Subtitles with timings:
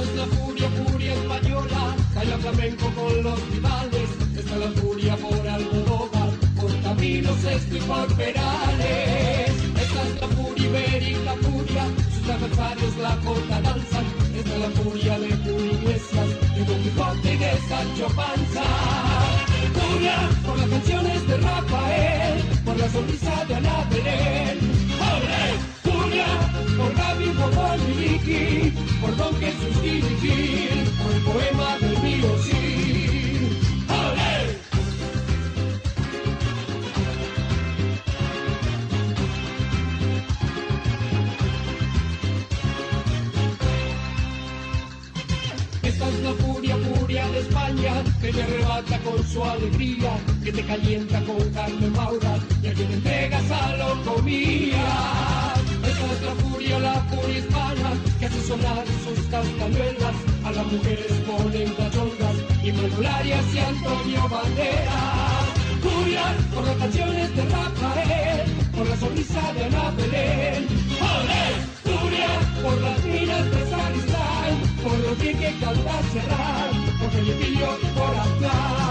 [0.00, 4.08] Es la furia, furia española, calla flamenco con los rivales.
[4.38, 9.50] Esta es la furia por Almodóvar, por caminos esto y por perales.
[9.82, 11.84] Esta es la furia ibérica, furia,
[12.14, 14.04] sus adversarios la corta danzan.
[14.36, 18.64] Esta es la furia de Iglesias, de Don Quijote y de Sancho Panza.
[19.74, 24.58] Furia por las canciones de Rafael, por la sonrisa de Ana Belén.
[25.00, 25.77] ¡Ole!
[26.76, 32.98] Por Gaby, por Miliki, por Don Jesús Gil, por el poema del mío sí.
[45.82, 50.62] Esta es la furia, furia de España, que te arrebata con su alegría, que te
[50.64, 55.67] calienta con carne maura y a quien entregas a lo comía.
[55.98, 62.36] La furia, la furia hispana, que hace sonar sus castañuelas, a las mujeres ponen cachondas
[62.62, 65.48] y Manolarias y Antonio Banderas.
[65.82, 66.22] Furia
[66.54, 70.66] por las canciones de Rafael, por la sonrisa de Ana Belén.
[71.02, 71.44] ¡Olé!
[71.82, 72.28] Furia
[72.62, 74.52] por las minas de Sacristán,
[74.82, 78.87] por lo bien que canta Serrat, por Felipillo y por Aznar.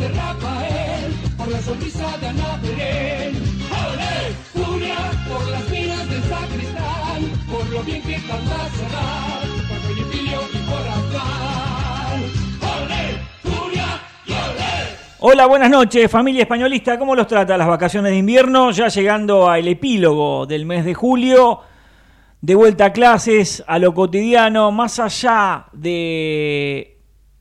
[0.00, 3.36] De Rafael, por la sonrisa de Ana Belén.
[3.70, 4.32] ¡Olé!
[4.54, 4.96] Furia
[5.28, 10.88] por las minas del sacristán, por lo bien que canta Serrat, por Felipillo y por
[10.96, 12.18] Aznar.
[12.82, 13.18] ¡Olé!
[13.42, 14.96] Furia y olé.
[15.18, 16.98] Hola, buenas noches, familia españolista.
[16.98, 18.70] ¿Cómo los trata las vacaciones de invierno?
[18.70, 21.60] Ya llegando al epílogo del mes de julio.
[22.40, 26.89] De vuelta a clases, a lo cotidiano, más allá de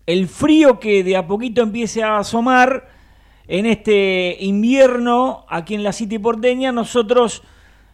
[0.10, 2.90] el frío que de a poquito empiece a asomar
[3.48, 7.44] en este invierno aquí en la City porteña, nosotros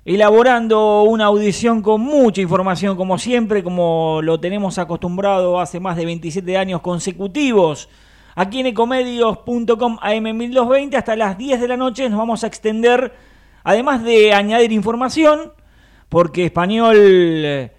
[0.06, 6.06] elaborando una audición con mucha información como siempre, como lo tenemos acostumbrado hace más de
[6.06, 7.90] 27 años consecutivos.
[8.34, 13.14] Aquí en ecomedios.com AM1220 hasta las 10 de la noche nos vamos a extender,
[13.62, 15.52] además de añadir información,
[16.08, 17.72] porque Español eh,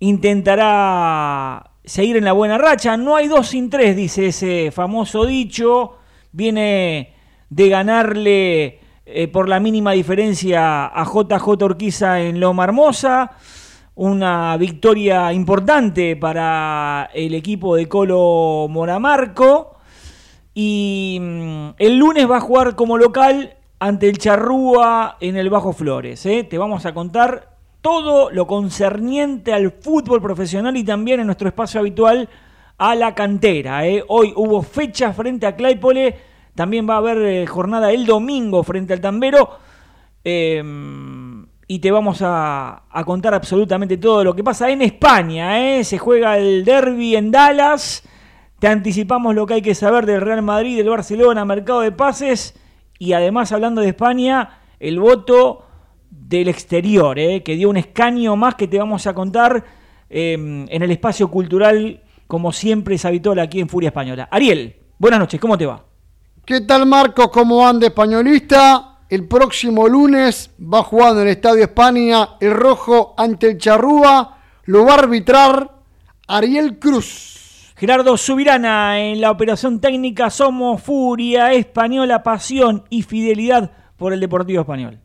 [0.00, 2.96] intentará seguir en la buena racha.
[2.96, 5.96] No hay dos sin tres, dice ese famoso dicho.
[6.32, 7.14] Viene
[7.50, 13.32] de ganarle eh, por la mínima diferencia a JJ Orquiza en Loma Hermosa.
[13.96, 19.76] Una victoria importante para el equipo de Colo Moramarco.
[20.54, 25.72] Y mm, el lunes va a jugar como local ante el Charrúa en el Bajo
[25.72, 26.24] Flores.
[26.26, 26.44] ¿eh?
[26.44, 27.53] Te vamos a contar
[27.84, 32.30] todo lo concerniente al fútbol profesional y también en nuestro espacio habitual
[32.78, 33.86] a la cantera.
[33.86, 34.02] ¿eh?
[34.08, 36.16] Hoy hubo fecha frente a Claypole,
[36.54, 39.50] también va a haber eh, jornada el domingo frente al Tambero.
[40.24, 40.62] eh,
[41.66, 45.76] y te vamos a, a contar absolutamente todo lo que pasa en España.
[45.76, 45.84] ¿eh?
[45.84, 48.02] Se juega el derby en Dallas.
[48.58, 52.58] Te anticipamos lo que hay que saber del Real Madrid, del Barcelona, mercado de pases.
[52.98, 55.63] Y además, hablando de España, el voto
[56.20, 57.42] del exterior, ¿eh?
[57.42, 59.64] que dio un escaño más que te vamos a contar
[60.08, 64.28] eh, en el espacio cultural, como siempre es habitual aquí en Furia Española.
[64.30, 65.84] Ariel, buenas noches, ¿cómo te va?
[66.44, 67.28] ¿Qué tal Marcos?
[67.28, 68.98] ¿Cómo anda españolista?
[69.08, 74.38] El próximo lunes va jugando en el Estadio España el rojo ante el Charrúa.
[74.64, 75.70] Lo va a arbitrar
[76.26, 77.72] Ariel Cruz.
[77.76, 84.60] Gerardo Subirana en la operación técnica Somos Furia Española, pasión y fidelidad por el Deportivo
[84.60, 85.03] Español.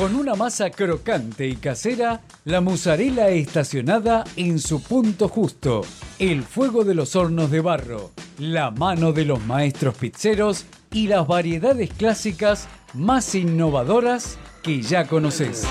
[0.00, 5.82] Con una masa crocante y casera, la mozzarella estacionada en su punto justo,
[6.18, 11.26] el fuego de los hornos de barro, la mano de los maestros pizzeros y las
[11.26, 15.66] variedades clásicas más innovadoras que ya conoces.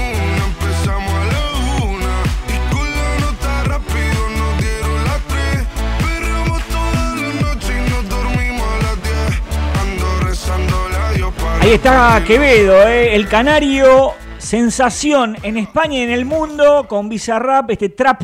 [11.60, 13.14] Ahí está Quevedo, ¿eh?
[13.14, 18.22] el canario sensación en España y en el mundo con Bizarrap, este trap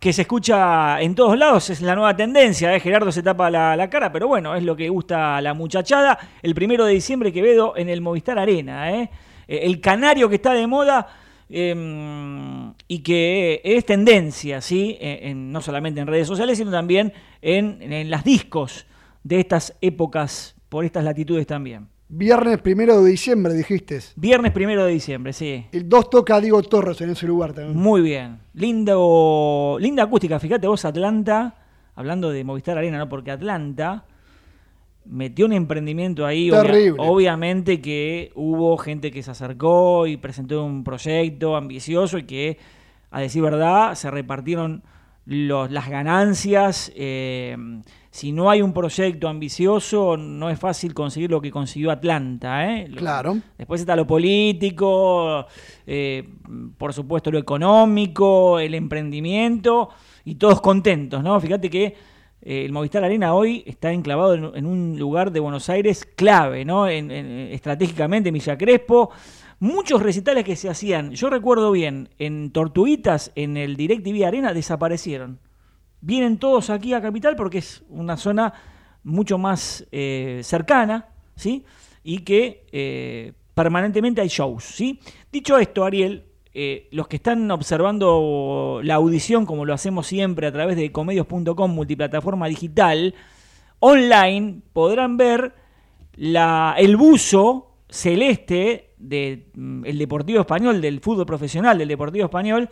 [0.00, 2.80] que se escucha en todos lados, es la nueva tendencia, ¿eh?
[2.80, 6.18] Gerardo se tapa la, cara, pero bueno, es lo que gusta a la muchachada.
[6.42, 9.10] El primero de diciembre Quevedo en el Movistar Arena, ¿eh?
[9.46, 11.06] Eh, el canario que está de moda
[11.48, 14.98] eh, y que es tendencia, ¿sí?
[15.00, 18.86] En- en- no solamente en redes sociales, sino también en, en las discos
[19.22, 21.91] de estas épocas, por estas latitudes también.
[22.14, 23.98] Viernes primero de diciembre, dijiste.
[24.16, 25.64] Viernes primero de diciembre, sí.
[25.72, 27.74] El 2 toca a Diego Torres en ese lugar también.
[27.78, 28.38] Muy bien.
[28.52, 30.38] Lindo, linda acústica.
[30.38, 31.54] Fíjate vos, Atlanta,
[31.94, 33.08] hablando de Movistar Arena, ¿no?
[33.08, 34.04] Porque Atlanta
[35.06, 36.50] metió un emprendimiento ahí.
[36.50, 36.96] obvia- Terrible.
[36.98, 42.58] obviamente que hubo gente que se acercó y presentó un proyecto ambicioso y que,
[43.10, 44.82] a decir verdad, se repartieron
[45.24, 46.92] los- las ganancias.
[46.94, 47.56] eh,
[48.14, 52.70] si no hay un proyecto ambicioso, no es fácil conseguir lo que consiguió Atlanta.
[52.70, 52.86] ¿eh?
[52.94, 53.38] Claro.
[53.56, 55.46] Después está lo político,
[55.86, 56.28] eh,
[56.76, 59.88] por supuesto lo económico, el emprendimiento
[60.26, 61.40] y todos contentos, ¿no?
[61.40, 61.84] Fíjate que
[62.42, 66.64] eh, el Movistar Arena hoy está enclavado en, en un lugar de Buenos Aires clave,
[66.66, 66.86] ¿no?
[66.88, 69.10] En- en- estratégicamente, Villa Crespo.
[69.58, 75.38] Muchos recitales que se hacían, yo recuerdo bien, en Tortuguitas, en el DirecTV Arena, desaparecieron.
[76.02, 78.52] Vienen todos aquí a Capital porque es una zona
[79.04, 81.06] mucho más eh, cercana,
[81.36, 81.64] ¿sí?
[82.02, 84.98] Y que eh, permanentemente hay shows, ¿sí?
[85.30, 90.52] Dicho esto, Ariel, eh, los que están observando la audición, como lo hacemos siempre a
[90.52, 93.14] través de comedios.com, multiplataforma digital,
[93.78, 95.54] online, podrán ver
[96.14, 99.46] la, el buzo celeste del
[99.98, 102.68] Deportivo Español, del fútbol profesional del Deportivo Español,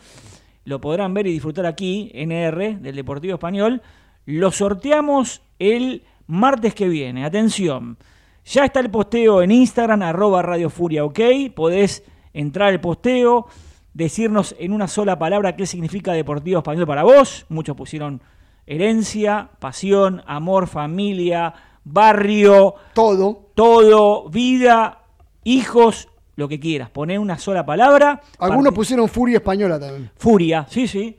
[0.64, 3.82] lo podrán ver y disfrutar aquí, NR, del Deportivo Español.
[4.26, 7.24] Lo sorteamos el martes que viene.
[7.24, 7.98] Atención,
[8.44, 11.20] ya está el posteo en Instagram, arroba Radio Furia, ok.
[11.54, 13.46] Podés entrar al posteo,
[13.94, 17.46] decirnos en una sola palabra qué significa Deportivo Español para vos.
[17.48, 18.22] Muchos pusieron
[18.66, 21.54] herencia, pasión, amor, familia,
[21.84, 23.50] barrio, Todo.
[23.54, 25.02] todo, vida,
[25.44, 26.08] hijos,
[26.40, 26.90] lo que quieras.
[26.90, 28.20] Poné una sola palabra.
[28.38, 30.10] Algunos pusieron furia española también.
[30.16, 31.16] Furia, sí, sí.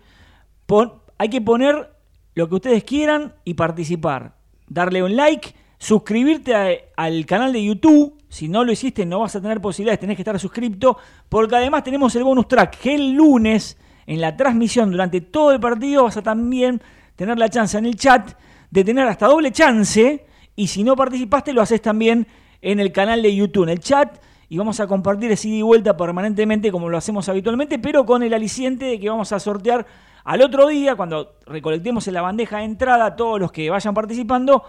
[0.66, 1.90] Pon- hay que poner
[2.36, 4.34] lo que ustedes quieran y participar.
[4.68, 8.18] Darle un like, suscribirte a- al canal de YouTube.
[8.30, 10.98] Si no lo hiciste, no vas a tener posibilidades, tenés que estar suscripto.
[11.30, 13.78] Porque además tenemos el bonus track que el lunes,
[14.08, 16.82] en la transmisión durante todo el partido, vas a también
[17.16, 18.32] tener la chance en el chat
[18.72, 20.26] de tener hasta doble chance.
[20.56, 22.26] Y si no participaste, lo haces también
[22.62, 24.18] en el canal de YouTube, en el chat
[24.52, 28.22] y vamos a compartir ese ida y vuelta permanentemente como lo hacemos habitualmente, pero con
[28.22, 29.88] el aliciente de que vamos a sortear
[30.26, 33.94] al otro día, cuando recolectemos en la bandeja de entrada a todos los que vayan
[33.94, 34.66] participando,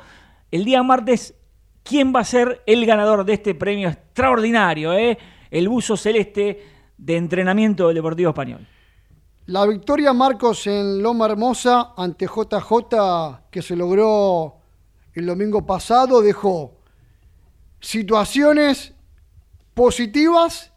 [0.52, 1.34] el día martes,
[1.82, 5.18] quién va a ser el ganador de este premio extraordinario, eh?
[5.50, 6.64] el buzo celeste
[6.96, 8.64] de entrenamiento del Deportivo Español.
[9.46, 14.58] La victoria Marcos en Loma Hermosa ante JJ que se logró
[15.12, 16.76] el domingo pasado dejó
[17.80, 18.94] situaciones
[19.74, 20.72] positivas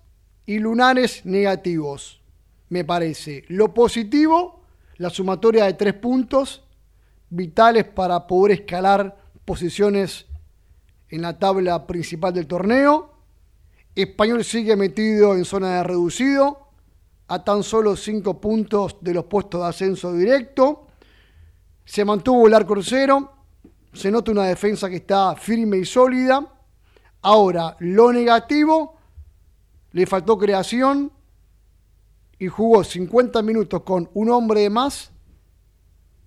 [0.46, 2.22] y lunares negativos,
[2.70, 3.46] me parece.
[3.48, 4.64] Lo positivo,
[4.98, 6.64] la sumatoria de tres puntos
[7.30, 10.26] vitales para poder escalar posiciones
[11.10, 13.14] en la tabla principal del torneo.
[13.96, 16.68] Español sigue metido en zona de reducido,
[17.28, 20.88] a tan solo 5 puntos de los puestos de ascenso directo.
[21.84, 23.32] Se mantuvo el arco cero,
[23.94, 26.55] se nota una defensa que está firme y sólida.
[27.29, 28.98] Ahora, lo negativo,
[29.94, 31.12] le faltó creación
[32.38, 35.12] y jugó 50 minutos con un hombre de más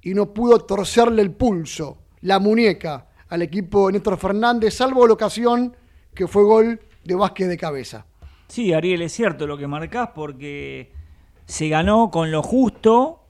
[0.02, 5.12] y no pudo torcerle el pulso, la muñeca al equipo de Néstor Fernández, salvo la
[5.12, 5.76] ocasión
[6.14, 8.06] que fue gol de Vázquez de cabeza.
[8.48, 10.90] Sí, Ariel, es cierto lo que marcás porque
[11.46, 13.20] se ganó con lo justo.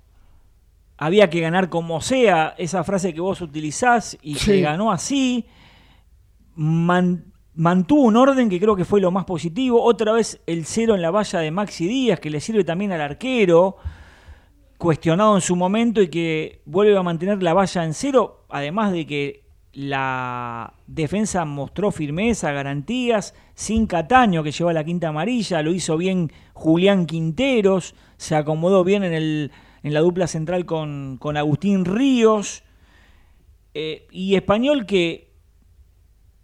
[0.97, 4.45] Había que ganar como sea, esa frase que vos utilizás, y Sí.
[4.47, 5.45] se ganó así.
[6.55, 9.83] Man- mantuvo un orden que creo que fue lo más positivo.
[9.83, 13.01] Otra vez el cero en la valla de Maxi Díaz, que le sirve también al
[13.01, 13.77] arquero,
[14.79, 19.07] cuestionado en su momento y que vuelve a mantener la valla en cero, además de
[19.07, 25.97] que la defensa mostró firmeza, garantías, sin Cataño que lleva la quinta amarilla, lo hizo
[25.97, 29.51] bien Julián Quinteros, se acomodó bien en, el,
[29.83, 32.63] en la dupla central con, con Agustín Ríos,
[33.75, 35.28] eh, y Español que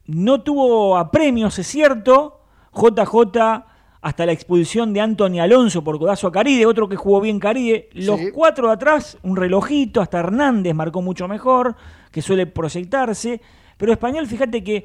[0.07, 2.41] no tuvo apremios, es cierto,
[2.73, 3.65] JJ
[4.03, 7.89] hasta la expulsión de Anthony Alonso por codazo a Caride, otro que jugó bien Caride.
[7.95, 8.31] Los Sí.
[8.33, 11.75] cuatro de atrás, un relojito, hasta Hernández marcó mucho mejor,
[12.11, 13.41] que suele proyectarse.
[13.79, 14.85] Pero Español, fíjate que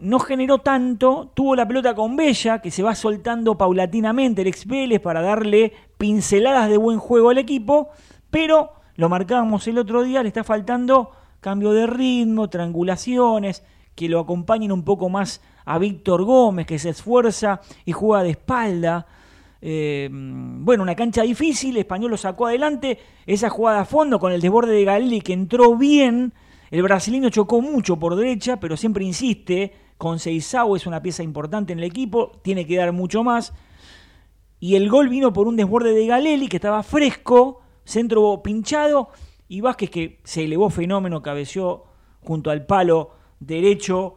[0.00, 4.66] no generó tanto, tuvo la pelota con Bella, que se va soltando paulatinamente el ex
[4.66, 7.88] Vélez para darle pinceladas de buen juego al equipo,
[8.30, 14.20] pero lo marcábamos el otro día, le está faltando cambio de ritmo, triangulaciones, que lo
[14.20, 19.06] acompañen un poco más a Víctor Gómez, que se esfuerza y juega de espalda.
[19.60, 24.40] Eh, bueno, una cancha difícil, Español lo sacó adelante, esa jugada a fondo con el
[24.40, 26.34] desborde de Galli que entró bien,
[26.70, 31.72] el brasileño chocó mucho por derecha, pero siempre insiste, con Seizao es una pieza importante
[31.72, 33.52] en el equipo, tiene que dar mucho más.
[34.58, 39.10] Y el gol vino por un desborde de Galeli que estaba fresco, centro pinchado,
[39.48, 41.84] y Vázquez que se elevó fenómeno, cabeció
[42.20, 44.16] junto al palo derecho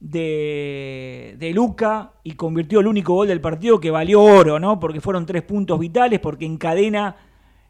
[0.00, 4.80] de, de, Luca y convirtió el único gol del partido que valió oro, ¿no?
[4.80, 7.16] Porque fueron tres puntos vitales, porque encadena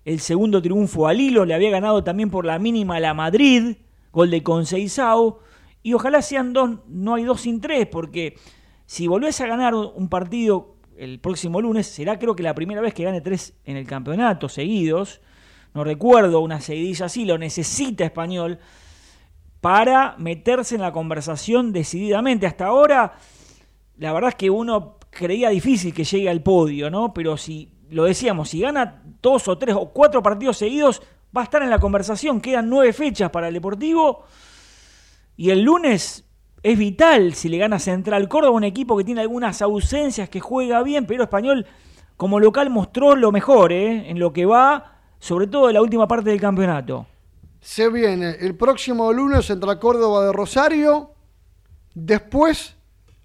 [0.04, 3.76] el segundo triunfo al hilo, le había ganado también por la mínima a la Madrid,
[4.12, 5.40] gol de Conceizao,
[5.82, 8.36] y ojalá sean dos, no hay dos sin tres, porque
[8.86, 12.94] si volvés a ganar un partido el próximo lunes, será creo que la primera vez
[12.94, 15.20] que gane tres en el campeonato seguidos,
[15.74, 18.58] no recuerdo una seguidilla así, lo necesita Español,
[19.62, 22.48] para meterse en la conversación decididamente.
[22.48, 23.14] Hasta ahora,
[23.96, 27.14] la verdad es que uno creía difícil que llegue al podio, ¿no?
[27.14, 31.00] Pero si, lo decíamos, si gana dos o tres o cuatro partidos seguidos,
[31.34, 32.40] va a estar en la conversación.
[32.40, 34.24] Quedan nueve fechas para el Deportivo.
[35.36, 36.24] Y el lunes
[36.64, 40.82] es vital si le gana Central Córdoba, un equipo que tiene algunas ausencias, que juega
[40.82, 41.66] bien, pero Español
[42.16, 44.10] como local mostró lo mejor ¿eh?
[44.10, 47.06] en lo que va, sobre todo en la última parte del campeonato.
[47.62, 51.12] Se viene el próximo lunes Central Córdoba de Rosario,
[51.94, 52.74] después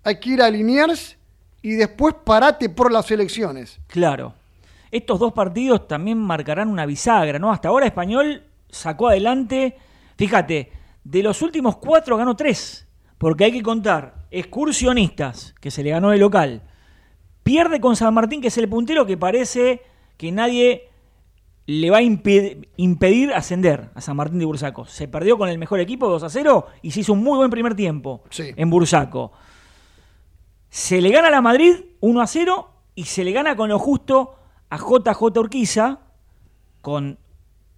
[0.03, 1.17] hay que ir a Liniers
[1.63, 3.79] y después parate por las elecciones.
[3.87, 4.35] Claro.
[4.91, 7.51] Estos dos partidos también marcarán una bisagra, ¿no?
[7.51, 9.75] Hasta ahora Español sacó adelante,
[10.17, 10.71] fíjate,
[11.03, 16.11] de los últimos cuatro ganó tres, porque hay que contar excursionistas, que se le ganó
[16.11, 16.61] de local,
[17.41, 19.81] pierde con San Martín, que es el puntero que parece
[20.15, 20.89] que nadie
[21.67, 24.85] le va a impedir ascender a San Martín de Bursaco.
[24.85, 27.49] Se perdió con el mejor equipo 2 a 0 y se hizo un muy buen
[27.49, 28.51] primer tiempo Sí.
[28.55, 29.33] en Bursaco.
[30.69, 33.79] Se le gana a la Madrid 1 a 0 y se le gana con lo
[33.79, 34.35] justo
[34.69, 35.99] a JJ Urquiza
[36.81, 37.17] con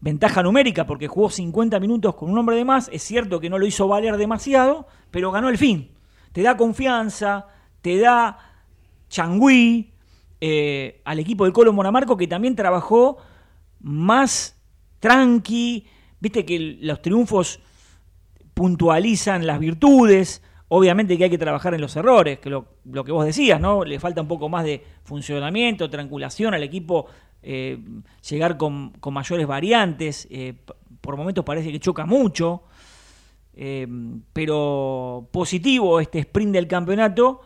[0.02, 2.90] ventaja numérica porque jugó 50 minutos con un hombre de más.
[2.94, 5.92] Es cierto que no lo hizo valer demasiado, pero ganó el fin.
[6.32, 7.48] Te da confianza,
[7.82, 8.38] te da
[9.10, 9.92] changüí
[10.42, 13.18] eh, al equipo del Colo Monamarco que también trabajó
[13.80, 14.60] más
[15.00, 15.88] tranqui.
[16.20, 17.60] Viste que los triunfos
[18.54, 20.44] puntualizan las virtudes.
[20.68, 23.84] Obviamente que hay que trabajar en los errores, que lo, lo que vos decías, ¿no?
[23.84, 27.08] Le falta un poco más de funcionamiento, triangulación al equipo,
[27.42, 27.80] eh,
[28.30, 30.28] llegar con, con, mayores variantes.
[30.30, 30.54] Eh,
[31.02, 32.64] por momentos parece que choca mucho.
[33.62, 33.88] Eh,
[34.32, 37.42] pero positivo este sprint del campeonato,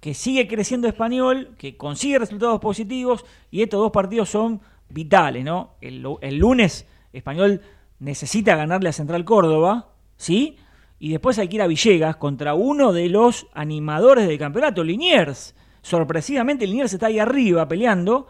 [0.00, 4.60] que sigue creciendo español, que consigue resultados positivos, y estos dos partidos son
[4.94, 5.74] vitales, ¿no?
[5.80, 6.02] El,
[6.38, 7.60] lunes español
[7.98, 10.56] necesita ganarle a Central Córdoba, ¿sí?
[10.98, 15.54] Y después hay que ir a Villegas contra uno de los animadores del campeonato, Liniers.
[15.82, 18.28] Sorpresivamente Liniers está ahí arriba peleando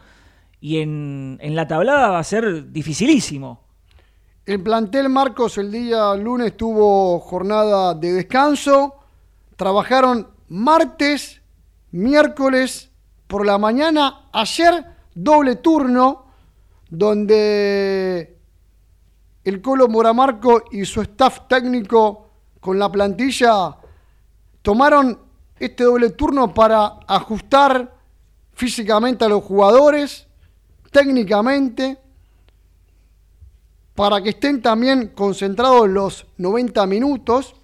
[0.60, 3.60] y en, en, la tablada va a ser dificilísimo.
[4.46, 8.94] El plantel Marcos el día lunes tuvo jornada de descanso.
[9.56, 11.42] Trabajaron martes,
[11.92, 12.90] miércoles
[13.26, 14.28] por la mañana.
[14.32, 16.23] Ayer doble turno
[16.98, 18.38] donde
[19.44, 23.76] el Colo Moramarco y su staff técnico con la plantilla
[24.62, 25.18] tomaron
[25.58, 27.94] este doble turno para ajustar
[28.52, 30.26] físicamente a los jugadores,
[30.90, 31.98] técnicamente,
[33.94, 37.54] para que estén también concentrados los 90 minutos.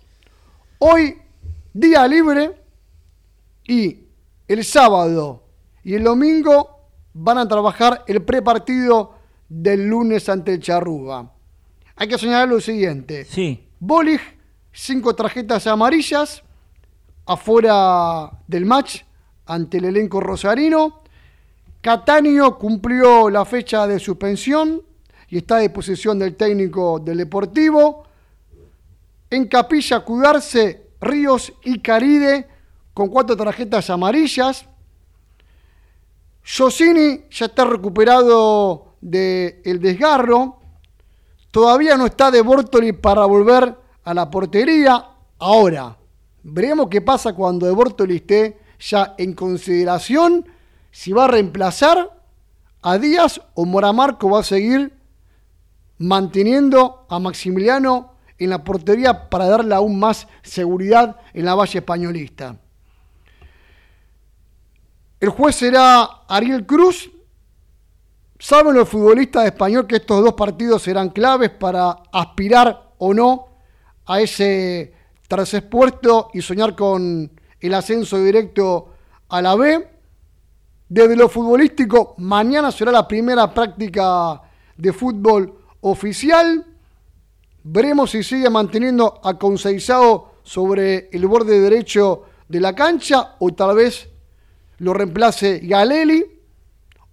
[0.78, 1.18] Hoy,
[1.72, 2.60] día libre,
[3.66, 4.04] y
[4.48, 5.44] el sábado
[5.84, 6.80] y el domingo
[7.12, 9.19] van a trabajar el prepartido
[9.50, 11.28] del lunes ante el Charruga.
[11.96, 13.26] Hay que señalar lo siguiente.
[13.26, 13.68] Sí.
[13.80, 14.20] Bolig
[14.72, 16.42] cinco tarjetas amarillas
[17.26, 19.02] afuera del match
[19.46, 21.02] ante el elenco rosarino.
[21.80, 24.82] Catania cumplió la fecha de suspensión
[25.28, 28.04] y está a disposición del técnico del Deportivo.
[29.28, 32.46] En Capilla, Cudarse, Ríos y Caride
[32.94, 34.66] con cuatro tarjetas amarillas.
[36.44, 40.58] Josini ya está recuperado del el desgarro.
[41.50, 45.06] Todavía no está de Bortoli para volver a la portería.
[45.38, 45.96] Ahora,
[46.42, 50.46] veremos qué pasa cuando De Bortoli esté ya en consideración
[50.90, 52.10] si va a reemplazar
[52.82, 54.92] a Díaz o Moramarco va a seguir
[55.98, 62.56] manteniendo a Maximiliano en la portería para darle aún más seguridad en la valle españolista.
[65.20, 67.10] El juez será Ariel Cruz.
[68.42, 73.48] Saben los futbolistas de español que estos dos partidos serán claves para aspirar o no
[74.06, 74.94] a ese
[75.28, 77.30] tercer puesto y soñar con
[77.60, 78.94] el ascenso directo
[79.28, 79.86] a la B.
[80.88, 84.40] Desde lo futbolístico, mañana será la primera práctica
[84.74, 86.64] de fútbol oficial.
[87.62, 93.76] Veremos si sigue manteniendo a Conceizao sobre el borde derecho de la cancha o tal
[93.76, 94.08] vez
[94.78, 96.39] lo reemplace Galeli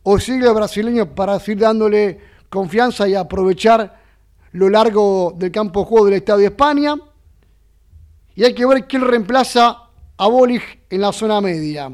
[0.10, 2.18] o sigue el brasileño para seguir dándole
[2.50, 4.02] confianza y aprovechar
[4.54, 6.96] lo largo del campo de juego del Estadio de España.
[8.34, 11.92] Y hay que ver quién reemplaza a Bolig en la zona media.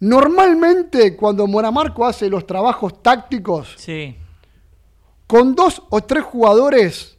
[0.00, 4.16] Normalmente cuando Moramarco hace los trabajos tácticos, Sí.
[5.26, 7.18] con dos o tres jugadores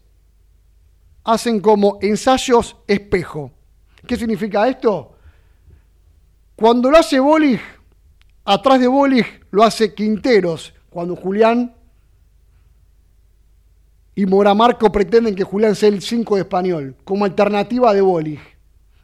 [1.24, 3.52] hacen como ensayos espejo.
[4.08, 5.12] ¿Qué significa esto?
[6.56, 7.62] Cuando lo hace Bolig,
[8.50, 10.74] atrás de Bolig lo hace Quinteros.
[10.90, 11.76] Cuando Julián
[14.16, 18.40] y Moramarco pretenden que Julián sea el 5 de español, como alternativa de Bolig,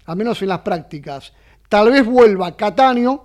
[0.05, 1.31] al menos en las prácticas.
[1.69, 3.23] Tal vez vuelva Cataño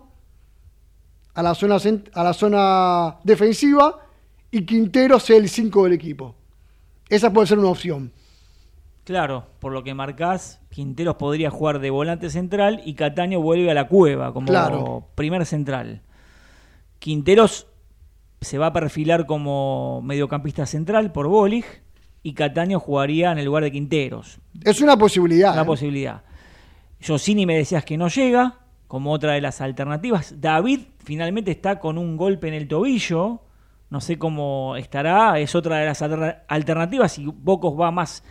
[1.33, 1.79] a la zona,
[2.13, 4.01] a la zona defensiva
[4.51, 6.35] y Quintero sea el 5 del equipo.
[7.09, 8.13] Esa puede ser una opción.
[9.05, 13.75] Claro, por lo que marcás, Quinteros podría jugar de volante central y Cataño vuelve a
[13.75, 15.07] la cueva como Claro.
[15.15, 16.03] primer central.
[17.01, 17.67] Quinteros
[18.41, 21.65] se va a perfilar como mediocampista central por Bolig
[22.23, 24.39] y Cataño jugaría en el lugar de Quinteros.
[24.65, 25.53] Es una posibilidad.
[25.53, 25.67] Una ¿eh?
[25.67, 26.23] posibilidad.
[27.05, 30.41] Josini me decías que no llega, como otra de las alternativas.
[30.41, 33.41] David finalmente está con un golpe en el tobillo.
[33.89, 35.39] No sé cómo estará.
[35.39, 37.19] Es otra de las alter- alternativas.
[37.19, 38.23] Y Bocos va más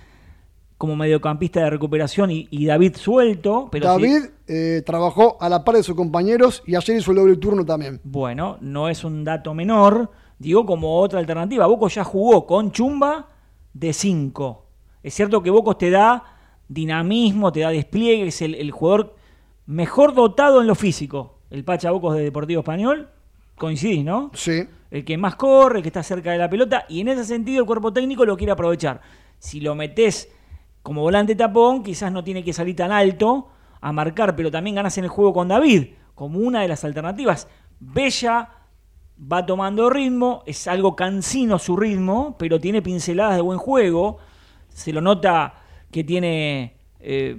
[0.79, 3.67] como mediocampista de recuperación y, y David suelto.
[3.69, 7.35] Pero David eh, trabajó a la par de sus compañeros y ayer hizo el doble
[7.35, 7.99] turno también.
[8.05, 10.09] bueno, no es un dato menor.
[10.39, 11.67] Digo, como otra alternativa.
[11.67, 13.27] Bocos ya jugó con Chumba
[13.73, 14.65] de 5.
[15.03, 16.23] Es cierto que Bocos te da
[16.69, 19.17] dinamismo, te da despliegue, es el, el jugador
[19.65, 21.39] mejor dotado en lo físico.
[21.49, 23.09] El Pacha Bocos de Deportivo Español.
[23.57, 24.31] Coincidís, ¿no?
[24.33, 24.63] Sí.
[24.91, 26.85] El que más corre, el que está cerca de la pelota.
[26.87, 29.01] Y en ese sentido el cuerpo técnico lo quiere aprovechar.
[29.39, 30.29] Si lo metes
[30.83, 33.49] como volante tapón, quizás no tiene que salir tan alto
[33.81, 37.47] a marcar, pero también ganas en el juego con David, como una de las alternativas.
[37.79, 38.49] Bella
[39.19, 44.17] va tomando ritmo, es algo cansino su ritmo, pero tiene pinceladas de buen juego.
[44.69, 45.55] Se lo nota
[45.91, 47.37] que tiene eh,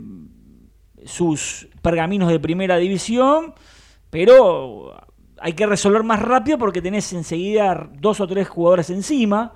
[1.05, 3.55] sus pergaminos de primera división,
[4.11, 4.95] pero
[5.39, 9.55] hay que resolver más rápido porque tenés enseguida dos o tres jugadores encima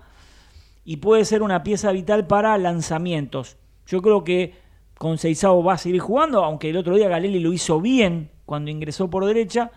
[0.85, 3.59] y puede ser una pieza vital para lanzamientos.
[3.87, 4.55] Yo creo que
[4.99, 8.71] con Seizao va a seguir jugando, aunque el otro día Galeli lo hizo bien cuando
[8.71, 9.71] ingresó por derecha.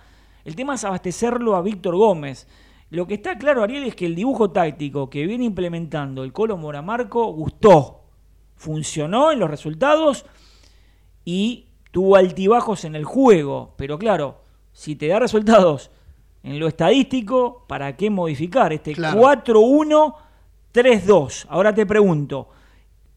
[0.46, 2.48] El tema es abastecerlo a Víctor Gómez.
[2.90, 6.56] Lo que está claro, Ariel, es que el dibujo táctico que viene implementando el Colo
[6.56, 8.04] Moramarco gustó,
[8.56, 10.26] funcionó en los resultados
[11.26, 13.74] y tuvo altibajos en el juego.
[13.76, 14.40] Pero claro,
[14.72, 15.92] si te da resultados
[16.44, 19.22] en lo estadístico, ¿para qué modificar este Claro.
[19.22, 21.48] 4-1-3-2?
[21.50, 22.48] Ahora te pregunto,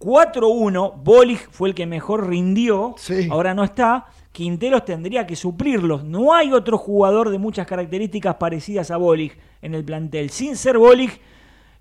[0.00, 3.28] 4-1, Bolig fue el que mejor rindió, Sí.
[3.30, 6.04] ahora no está, Quinteros tendría que suplirlos.
[6.04, 10.30] No hay otro jugador de muchas características parecidas a Bolig en el plantel.
[10.30, 11.20] Sin ser Bolig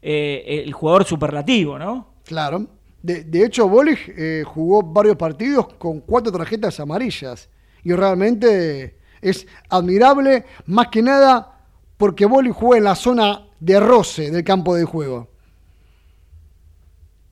[0.02, 2.08] eh, el jugador superlativo, ¿no?
[2.26, 2.66] Claro.
[3.02, 7.50] De, de hecho, Bolig eh, jugó varios partidos con cuatro tarjetas amarillas.
[7.84, 11.56] Y realmente es admirable, más que nada
[11.98, 15.28] porque Bolig juega en la zona de roce del campo de juego.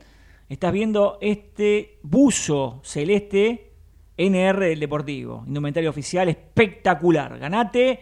[0.49, 3.71] estás viendo este buzo celeste
[4.17, 7.37] NR del Deportivo, indumentario oficial espectacular.
[7.37, 7.99] Ganate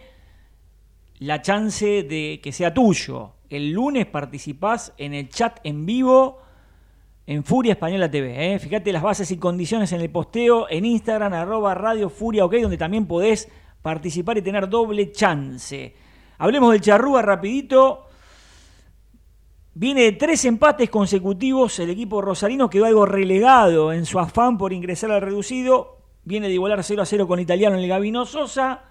[1.18, 3.34] la chance de que sea tuyo.
[3.50, 6.40] El lunes participás en el chat en vivo
[7.26, 8.54] en Furia Española TV.
[8.54, 8.58] ¿eh?
[8.58, 13.06] Fíjate las bases y condiciones en el posteo en Instagram, arroba Radio Furia donde también
[13.06, 13.48] podés
[13.82, 15.94] participar y tener doble chance.
[16.38, 18.04] Hablemos del Charrúa rapidito.
[19.74, 21.78] Viene de tres empates consecutivos.
[21.78, 25.98] El equipo rosarino quedó algo relegado en su afán por ingresar al reducido.
[26.24, 28.84] Viene de igualar 0 a 0 con Italiano en el Gabino Sosa.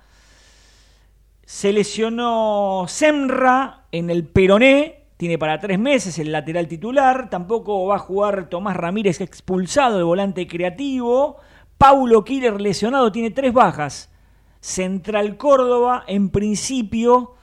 [1.44, 5.05] Se lesionó Semra en el Peroné.
[5.18, 7.30] Tiene para tres meses el lateral titular.
[7.30, 11.38] Tampoco va a jugar Tomás Ramírez expulsado, el volante creativo.
[11.78, 14.10] Paulo Killer lesionado, tiene tres bajas.
[14.60, 17.36] Central Córdoba, en principio,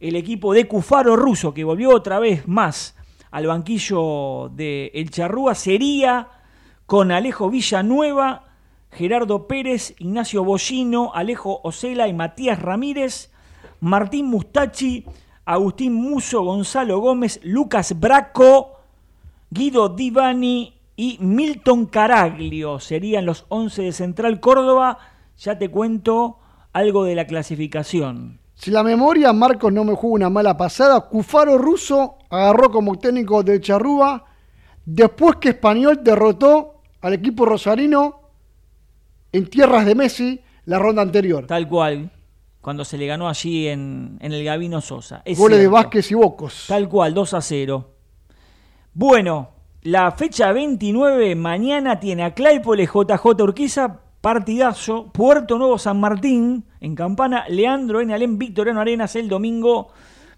[0.00, 2.96] el equipo de Cufaro ruso, que volvió otra vez más
[3.30, 6.28] al banquillo de El Charrúa, sería
[6.86, 8.44] con Alejo Villanueva,
[8.90, 13.30] Gerardo Pérez, Ignacio Bollino, Alejo Ocela y Matías Ramírez,
[13.80, 15.04] Martín Mustachi,
[15.48, 18.80] Agustín Muso, Gonzalo Gómez, Lucas Braco,
[19.48, 22.78] Guido Divani y Milton Caraglio.
[22.80, 24.98] Serían los 11 de Central Córdoba.
[25.38, 26.36] Ya te cuento
[26.74, 28.40] algo de la clasificación.
[28.56, 33.42] Si la memoria, Marcos, no me jugó una mala pasada, Cufaro Russo agarró como técnico
[33.42, 34.26] de Charrúa
[34.84, 38.20] después que Español derrotó al equipo rosarino
[39.32, 41.46] en tierras de Messi la ronda anterior.
[41.46, 42.10] Tal cual,
[42.68, 45.22] cuando se le ganó allí en, en el Gabino Sosa.
[45.24, 45.68] Es Goles de.
[45.68, 46.66] Vázquez y Bocos.
[46.68, 47.94] Tal cual, 2 a 0.
[48.92, 49.48] Bueno,
[49.84, 56.94] la fecha 29, mañana tiene a Claypole JJ Urquiza, partidazo, Puerto Nuevo San Martín, en
[56.94, 58.12] Campana, Leandro N.
[58.12, 59.88] Alén, Victoriano Arenas el domingo,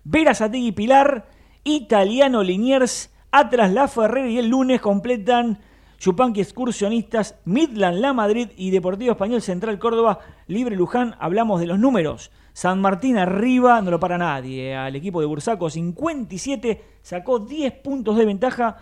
[0.05, 1.27] Verazategui Pilar,
[1.65, 5.59] Italiano Liniers, Atlas La Ferrera y el lunes completan
[6.01, 11.15] Chupanqui Excursionistas, Midland La Madrid y Deportivo Español Central Córdoba, Libre Luján.
[11.21, 12.31] Hablamos de los números.
[12.55, 14.75] San Martín arriba, no lo para nadie.
[14.75, 18.79] Al equipo de Bursaco 57, sacó 10 puntos de ventaja.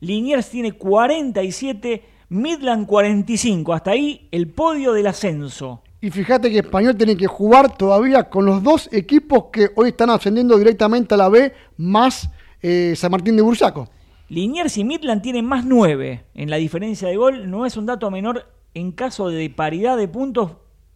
[0.00, 3.72] Liniers tiene 47, Midland 45.
[3.72, 5.80] Hasta ahí el podio del ascenso.
[6.02, 10.10] Y fíjate que Español tiene que jugar todavía con los dos equipos que hoy están
[10.10, 12.28] ascendiendo directamente a la B, más
[12.60, 13.88] eh, San Martín de Bursaco.
[14.28, 17.50] Liniers y Midland tienen más 9 en la diferencia de gol.
[17.50, 20.52] No es un dato menor en caso de paridad de puntos.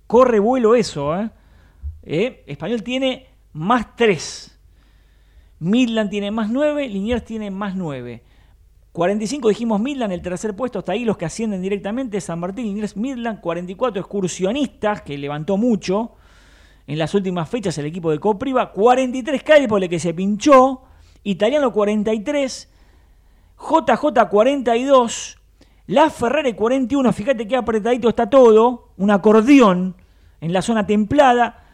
[0.07, 1.19] Corre vuelo eso.
[1.19, 1.31] ¿eh?
[2.03, 4.61] Eh, Español tiene más 3.
[5.61, 6.89] Midland tiene más 9.
[6.89, 8.23] Liniers tiene más 9.
[8.93, 12.95] 45 dijimos Midland, el tercer puesto, hasta ahí los que ascienden directamente, San Martín, Liniers,
[12.95, 16.13] Midland, 44 excursionistas, que levantó mucho
[16.87, 20.83] en las últimas fechas el equipo de Copriva, 43 Cálpole que se pinchó,
[21.25, 22.72] Italiano 43,
[23.63, 25.39] JJ 42,
[25.87, 29.95] La Ferrere 41, fíjate qué apretadito está todo, un acordeón
[30.41, 31.65] en la zona templada,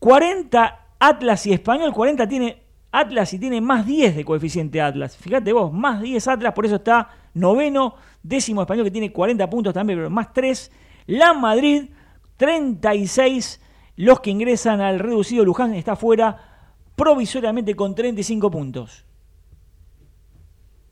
[0.00, 5.16] 40 Atlas y Español, 40 tiene Atlas y tiene más 10 de coeficiente Atlas.
[5.16, 9.72] Fíjate vos, más 10 Atlas, por eso está noveno, décimo español que tiene 40 puntos
[9.72, 10.70] también, pero más 3.
[11.06, 11.90] La Madrid,
[12.36, 13.60] 36.
[13.96, 19.04] Los que ingresan al reducido Luján está fuera provisoriamente con 35 puntos.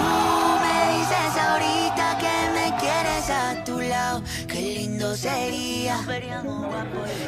[0.63, 5.99] me dices ahorita que me quieres a tu lado, qué lindo sería.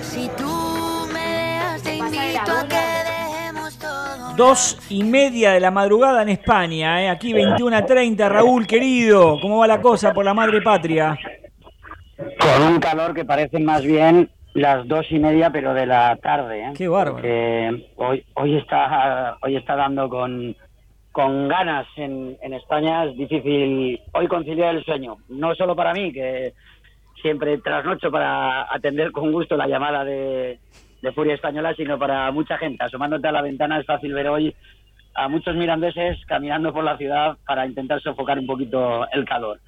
[0.03, 0.42] Si tú
[2.07, 4.37] invito a que dejemos todo.
[4.37, 7.09] Dos y media de la madrugada en España, ¿eh?
[7.09, 8.29] aquí 21 a 30.
[8.29, 11.17] Raúl, querido, ¿cómo va la cosa por la madre patria?
[12.17, 16.63] Con un calor que parece más bien las dos y media, pero de la tarde.
[16.63, 16.73] ¿eh?
[16.77, 17.17] Qué bárbaro.
[17.17, 20.57] Porque hoy, hoy, está, hoy está dando con,
[21.11, 23.05] con ganas en, en España.
[23.05, 25.17] Es difícil hoy conciliar el sueño.
[25.29, 26.53] No solo para mí, que
[27.21, 30.59] siempre trasnocho para atender con gusto la llamada de,
[31.03, 32.83] de Furia Española, sino para mucha gente.
[32.85, 34.55] Asomándote a la ventana es fácil ver hoy
[35.15, 39.61] a muchos mirandeses caminando por la ciudad para intentar sofocar un poquito el calor.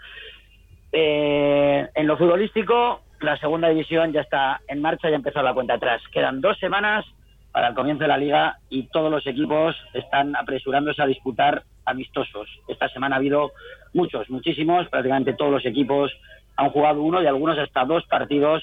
[0.93, 5.55] Eh, en lo futbolístico, la segunda división ya está en marcha y ha empezado la
[5.55, 6.01] cuenta atrás.
[6.13, 7.05] Quedan dos semanas
[7.51, 12.49] para el comienzo de la liga y todos los equipos están apresurándose a disputar amistosos.
[12.69, 13.53] Esta semana ha habido
[13.93, 16.13] muchos, muchísimos, prácticamente todos los equipos
[16.57, 18.63] han jugado uno y algunos hasta dos partidos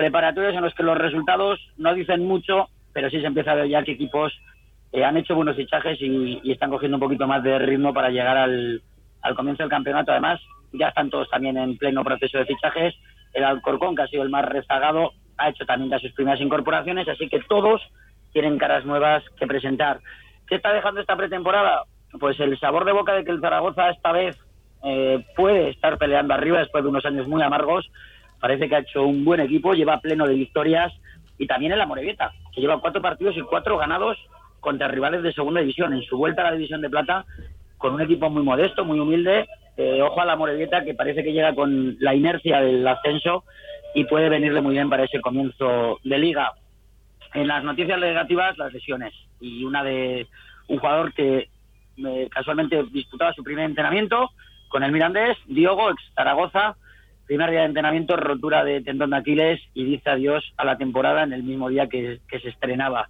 [0.00, 3.68] preparatorios en los que los resultados no dicen mucho, pero sí se empieza a ver
[3.68, 4.32] ya que equipos
[4.92, 8.08] eh, han hecho buenos fichajes y, y están cogiendo un poquito más de ritmo para
[8.08, 8.80] llegar al,
[9.20, 10.10] al comienzo del campeonato.
[10.12, 10.40] Además,
[10.72, 12.94] ya están todos también en pleno proceso de fichajes.
[13.34, 17.06] El Alcorcón, que ha sido el más rezagado, ha hecho también ya sus primeras incorporaciones,
[17.06, 17.82] así que todos
[18.32, 20.00] tienen caras nuevas que presentar.
[20.48, 21.82] ¿Qué está dejando esta pretemporada?
[22.18, 24.34] Pues el sabor de boca de que el Zaragoza esta vez
[24.82, 27.86] eh, puede estar peleando arriba después de unos años muy amargos.
[28.40, 30.92] Parece que ha hecho un buen equipo, lleva pleno de victorias
[31.38, 34.16] y también en la Morevieta, que lleva cuatro partidos y cuatro ganados
[34.60, 35.92] contra rivales de segunda división.
[35.92, 37.24] En su vuelta a la división de plata,
[37.78, 39.46] con un equipo muy modesto, muy humilde.
[39.76, 43.44] Eh, ojo a la Morevieta, que parece que llega con la inercia del ascenso
[43.94, 46.52] y puede venirle muy bien para ese comienzo de liga.
[47.34, 49.14] En las noticias negativas, las lesiones.
[49.40, 50.26] Y una de
[50.68, 51.48] un jugador que
[51.96, 54.30] eh, casualmente disputaba su primer entrenamiento
[54.68, 56.76] con el Mirandés, Diogo, ex Zaragoza,
[57.30, 61.22] primer día de entrenamiento, rotura de tendón de Aquiles y dice adiós a la temporada
[61.22, 63.08] en el mismo día que, que se estrenaba.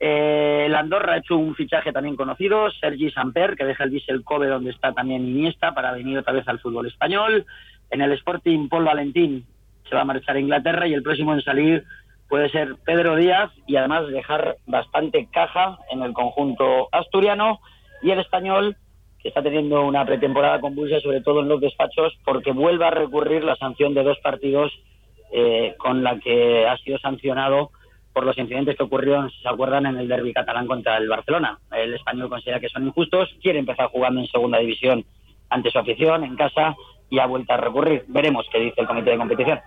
[0.00, 4.24] Eh, el Andorra ha hecho un fichaje también conocido, Sergi Samper, que deja el Vissel
[4.24, 7.44] Kobe donde está también Iniesta para venir otra vez al fútbol español.
[7.90, 9.44] En el Sporting, Paul Valentín
[9.86, 11.84] se va a marchar a Inglaterra y el próximo en salir
[12.30, 17.60] puede ser Pedro Díaz y además dejar bastante caja en el conjunto asturiano
[18.02, 18.78] y el español
[19.24, 23.56] está teniendo una pretemporada convulsa sobre todo en los despachos porque vuelve a recurrir la
[23.56, 24.72] sanción de dos partidos
[25.32, 27.70] eh, con la que ha sido sancionado
[28.12, 31.58] por los incidentes que ocurrieron, si se acuerdan, en el derby catalán contra el Barcelona.
[31.70, 35.04] El español considera que son injustos, quiere empezar jugando en segunda división
[35.48, 36.74] ante su afición, en casa,
[37.08, 38.04] y ha vuelto a recurrir.
[38.08, 39.60] Veremos qué dice el comité de competición.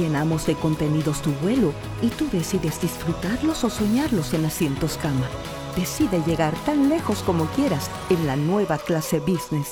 [0.00, 5.28] Llenamos de contenidos tu vuelo y tú decides disfrutarlos o soñarlos en asientos cama.
[5.76, 9.68] Decide llegar tan lejos como quieras en la nueva clase business.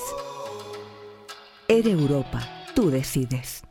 [1.66, 3.62] Air Europa, tú decides.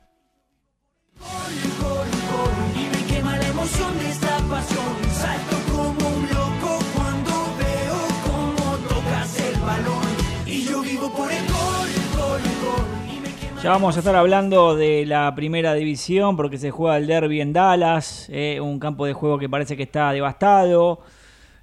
[13.68, 17.52] Ya vamos a estar hablando de la primera división porque se juega el derby en
[17.52, 21.02] Dallas, eh, un campo de juego que parece que está devastado.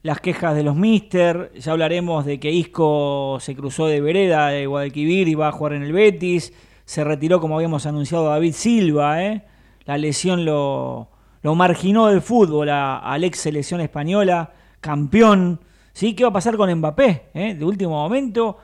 [0.02, 4.66] Las quejas de los Mister, ya hablaremos de que Isco se cruzó de vereda de
[4.66, 6.52] Guadalquivir y va a jugar en el Betis.
[6.84, 9.24] Se retiró, como habíamos anunciado, David Silva.
[9.24, 9.42] eh.
[9.86, 11.08] La lesión lo,
[11.40, 15.58] lo marginó del fútbol a, la ex selección española, campeón.
[15.94, 16.12] ¿Sí?
[16.14, 17.30] ¿Qué va a pasar con Mbappé?
[17.32, 17.54] eh?
[17.54, 18.58] De último momento,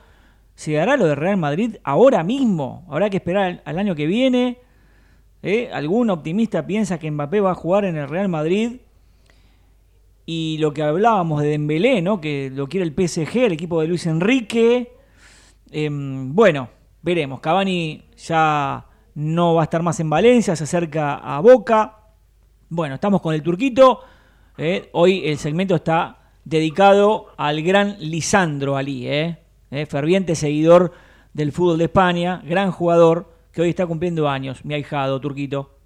[0.61, 2.85] ¿Se dará lo de Real Madrid ahora mismo?
[2.91, 4.59] Habrá que esperar al, año que viene.
[5.43, 5.71] ¿Eh?
[5.73, 8.73] ¿Algún optimista piensa que Mbappé va a jugar en el Real Madrid?
[10.27, 12.21] Y lo que hablábamos de Dembélé, ¿no?
[12.21, 14.93] que lo quiere el PSG, el equipo de Luis Enrique.
[15.71, 16.69] Em, bueno,
[17.01, 17.41] veremos.
[17.41, 22.01] Cavani ya no va a estar más en Valencia, se acerca a Boca.
[22.69, 24.01] Bueno, estamos con el turquito.
[24.59, 24.91] ¿eh?
[24.93, 29.39] Hoy el segmento está dedicado al gran Lisandro Ali, ¿eh?
[29.71, 29.87] ¿Eh?
[29.87, 30.93] ferviente seguidor
[31.33, 35.77] del fútbol de España, gran jugador que hoy está cumpliendo años, mi ahijado, Turquito.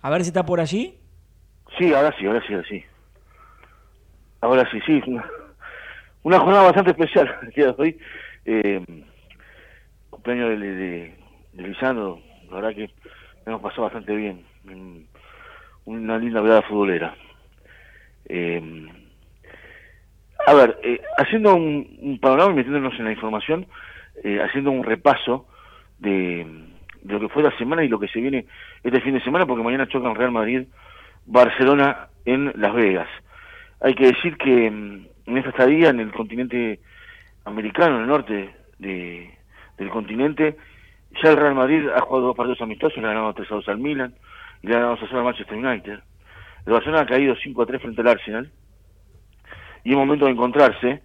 [0.00, 0.98] A ver si está por allí.
[1.76, 2.84] Sí, ahora sí, ahora sí, ahora sí.
[4.40, 5.02] Ahora sí, sí.
[6.22, 7.98] Una, jornada bastante especial el hoy.
[8.44, 8.84] Eh,
[10.10, 11.14] cumpleaños de,
[11.52, 12.90] de, Lisandro, la verdad que
[13.44, 14.44] hemos pasado bastante bien.
[15.84, 17.14] Una linda velada futbolera.
[18.28, 18.88] Eh,
[20.46, 23.66] a ver, eh, haciendo un, panorama y metiéndonos en la información,
[24.24, 25.46] eh, haciendo un repaso
[25.98, 26.46] de,
[27.02, 28.46] de lo que fue la semana y lo que se viene
[28.82, 30.66] este fin de semana, porque mañana chocan Real Madrid,
[31.26, 33.08] Barcelona en Las Vegas.
[33.80, 36.80] Hay que decir que mm, en esta estadía en el continente
[37.44, 39.30] americano, en el norte de,
[39.76, 40.56] del continente,
[41.22, 43.68] ya el Real Madrid ha jugado dos partidos amistosos, le ha ganado 3 a 2
[43.68, 44.14] al Milan
[44.62, 45.98] y le ha ganado 2 a 0 al Manchester United.
[46.68, 48.50] El Barcelona ha caído 5 a 3 frente al Arsenal
[49.84, 51.00] y es momento de encontrarse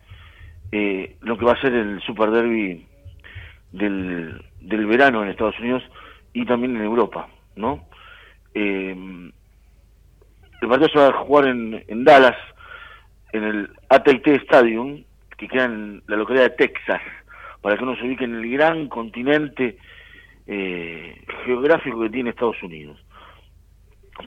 [0.73, 2.85] eh, lo que va a ser el Super Derby
[3.71, 5.81] del, del verano en Estados Unidos
[6.33, 7.85] y también en Europa, ¿no?
[8.53, 8.93] Eh,
[10.61, 12.35] el partido se va a jugar en, en Dallas,
[13.31, 15.05] en el AT&T Stadium,
[15.37, 17.01] que queda en la localidad de Texas,
[17.61, 19.77] para que uno se ubique en el gran continente
[20.45, 23.01] eh, geográfico que tiene Estados Unidos.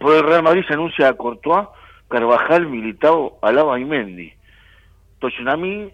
[0.00, 1.68] Por el Real Madrid se anuncia a Courtois,
[2.08, 4.32] Carvajal, Militao, Alaba y Mendy.
[5.20, 5.90] Toshunami,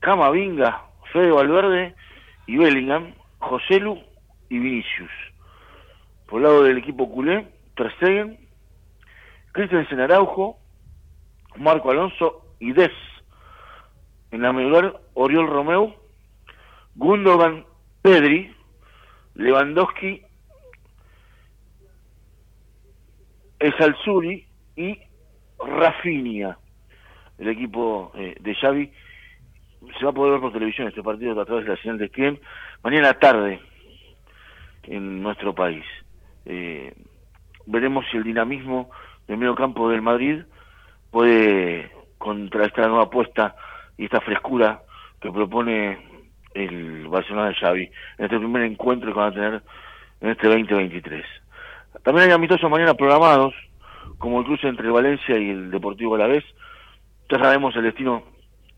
[0.00, 1.94] Camavinga, Fede Valverde
[2.46, 3.98] y Bellingham, Joselu
[4.48, 5.10] y Vinicius.
[6.26, 8.38] Por el lado del equipo culé, Ter Stegen,
[9.52, 10.58] Christensen Araujo,
[11.56, 12.92] Marco Alonso y Des.
[14.30, 15.94] En la medular, Oriol Romeu,
[16.96, 17.64] Gundogan,
[18.02, 18.54] Pedri,
[19.34, 20.22] Lewandowski,
[23.64, 24.46] Esalzuri
[24.76, 24.98] y
[25.58, 26.58] Rafinha.
[27.38, 28.92] El equipo eh, de Xavi
[29.98, 32.08] se va a poder ver por televisión este partido a través de la señal de
[32.08, 32.36] Skiem
[32.82, 33.60] mañana tarde
[34.82, 35.84] en nuestro país.
[36.44, 36.92] Eh,
[37.64, 38.90] veremos si el dinamismo
[39.26, 40.42] del medio campo del Madrid
[41.10, 43.56] puede, contra esta nueva apuesta
[43.96, 44.82] y esta frescura
[45.22, 45.98] que propone
[46.52, 49.62] el Barcelona de Xavi en este primer encuentro que van a tener
[50.20, 51.24] en este 2023.
[52.04, 53.54] También hay amistosos mañana programados,
[54.18, 56.44] como el cruce entre Valencia y el Deportivo Alavés.
[57.30, 58.22] Ya sabemos el destino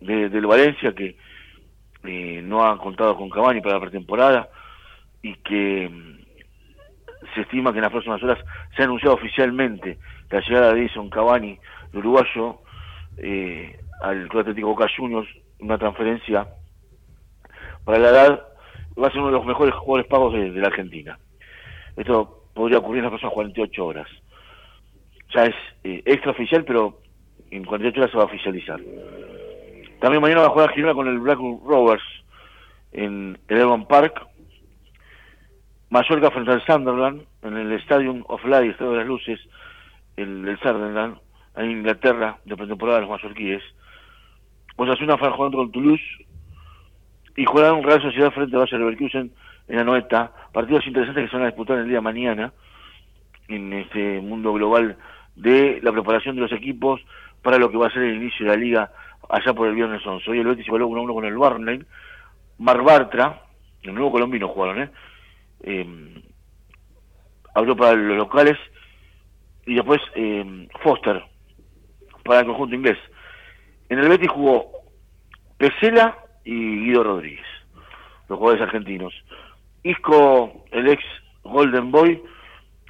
[0.00, 1.16] de, del Valencia, que
[2.04, 4.48] eh, no ha contado con Cavani para la pretemporada
[5.22, 8.38] y que mm, se estima que en las próximas horas
[8.76, 9.98] se ha anunciado oficialmente
[10.30, 11.58] la llegada de Edison Cavani,
[11.92, 12.60] el uruguayo,
[13.18, 16.46] eh, al Club Atlético Boca Juniors, una transferencia
[17.84, 18.46] para la edad,
[19.02, 21.18] va a ser uno de los mejores jugadores pagos de la Argentina.
[21.96, 24.08] Esto podría ocurrir en las próximas 48 horas.
[25.34, 25.54] Ya es
[25.84, 26.98] eh, extraoficial, pero
[27.50, 28.80] en 48 horas se va a oficializar.
[30.00, 32.02] También mañana va a jugar Girona con el Blackburn Rovers
[32.92, 34.26] en el Evan Park.
[35.90, 39.38] Mallorca frente al Sunderland en el Stadium of Light, Estadio de las Luces,
[40.16, 41.18] el, el Sunderland,
[41.56, 43.62] en Inglaterra, de pretemporada de los mallorquíes.
[44.76, 46.26] Osasuna fue jugar con Toulouse
[47.36, 49.30] y jugarán Real Sociedad frente a Bayer Leverkusen
[49.68, 50.32] en la noeta.
[50.52, 52.52] Partidos interesantes que se van a disputar el día mañana
[53.48, 54.96] en este mundo global
[55.34, 57.00] de la preparación de los equipos
[57.42, 58.92] para lo que va a ser el inicio de la liga
[59.28, 60.30] allá por el viernes 11.
[60.30, 61.82] Hoy el Betis igualó 1-1 con el Barney.
[62.58, 63.42] Mar Bartra,
[63.82, 64.90] el nuevo colombino jugaron, ¿eh?
[65.62, 66.22] eh
[67.54, 68.58] abrió para los locales
[69.64, 71.24] y después eh, Foster
[72.24, 72.98] para el conjunto inglés.
[73.88, 74.70] En el Betis jugó
[75.56, 77.46] Pesela y Guido Rodríguez,
[78.28, 79.14] los jugadores argentinos.
[79.86, 81.04] Isco, el ex
[81.44, 82.20] Golden Boy,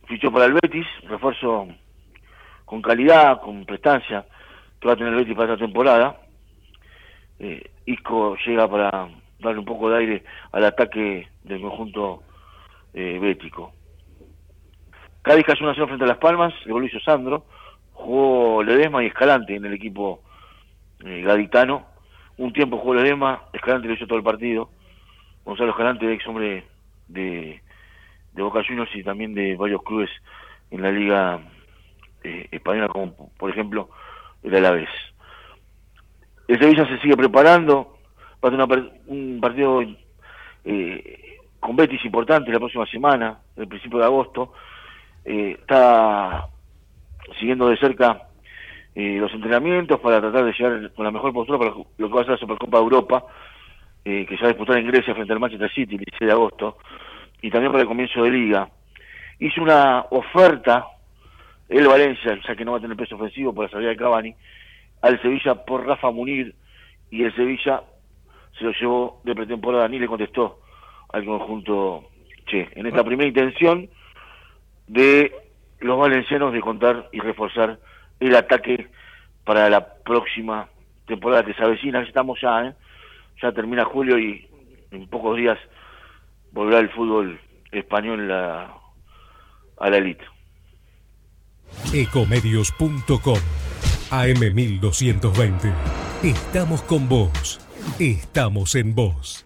[0.09, 1.69] fichó para el Betis, refuerzo
[2.65, 4.25] con calidad, con prestancia,
[4.81, 6.17] que va a tener el Betis para esta temporada.
[7.39, 12.23] Eh, Isco llega para darle un poco de aire al ataque del conjunto
[12.95, 13.37] eh.
[15.21, 17.45] Cádiz cayó una 0 frente a Las Palmas, el gol Sandro,
[17.93, 20.23] jugó Ledesma y Escalante en el equipo
[21.05, 21.85] eh, gaditano.
[22.39, 24.71] Un tiempo jugó Ledesma, Escalante lo hizo todo el partido.
[25.45, 26.65] Gonzalo Escalante, ex hombre
[27.09, 27.61] de,
[28.33, 30.11] de Boca Juniors y también de varios clubes
[30.71, 31.41] en la liga
[32.25, 33.89] eh, española, como por ejemplo
[34.43, 34.91] el Alavés.
[36.49, 37.99] El Sevilla se sigue preparando,
[38.45, 39.83] va a tener un partido
[40.65, 44.53] eh, con Betis importante la próxima semana, el principio de agosto.
[45.25, 46.49] Eh, está
[47.41, 48.29] siguiendo de cerca
[48.95, 52.21] eh, los entrenamientos para tratar de llegar con la mejor postura para lo que va
[52.21, 53.27] a ser la Supercopa de Europa,
[54.09, 56.33] eh, que se va a disputar en Grecia frente al Manchester City el 16 de
[56.33, 56.79] agosto,
[57.43, 58.69] y también para el comienzo de liga.
[59.41, 60.87] Hizo una oferta,
[61.69, 64.33] el Valencia, ya que no va a tener peso ofensivo por la salida de Cavani,
[65.03, 66.55] al Sevilla por Rafa Munir,
[67.11, 67.83] y el Sevilla
[68.57, 70.61] se lo llevó de pretemporada, ni le contestó
[71.09, 72.05] al conjunto
[72.47, 72.69] Che.
[72.77, 73.89] En esta primera intención,
[74.87, 75.33] de
[75.81, 77.81] los valencianos de contar y reforzar
[78.21, 78.87] el ataque
[79.45, 80.69] para la próxima
[81.09, 82.03] temporada que se avecina.
[82.03, 82.75] Estamos ya, ¿eh?
[83.43, 84.49] Ya termina julio y
[84.91, 85.59] en pocos días
[86.53, 87.41] volverá el fútbol
[87.73, 88.81] español a,
[89.81, 90.25] la elite.
[91.93, 93.39] Ecomedios.com
[94.11, 95.73] AM1220.
[96.23, 97.61] Estamos con vos.
[97.99, 99.46] Estamos en vos.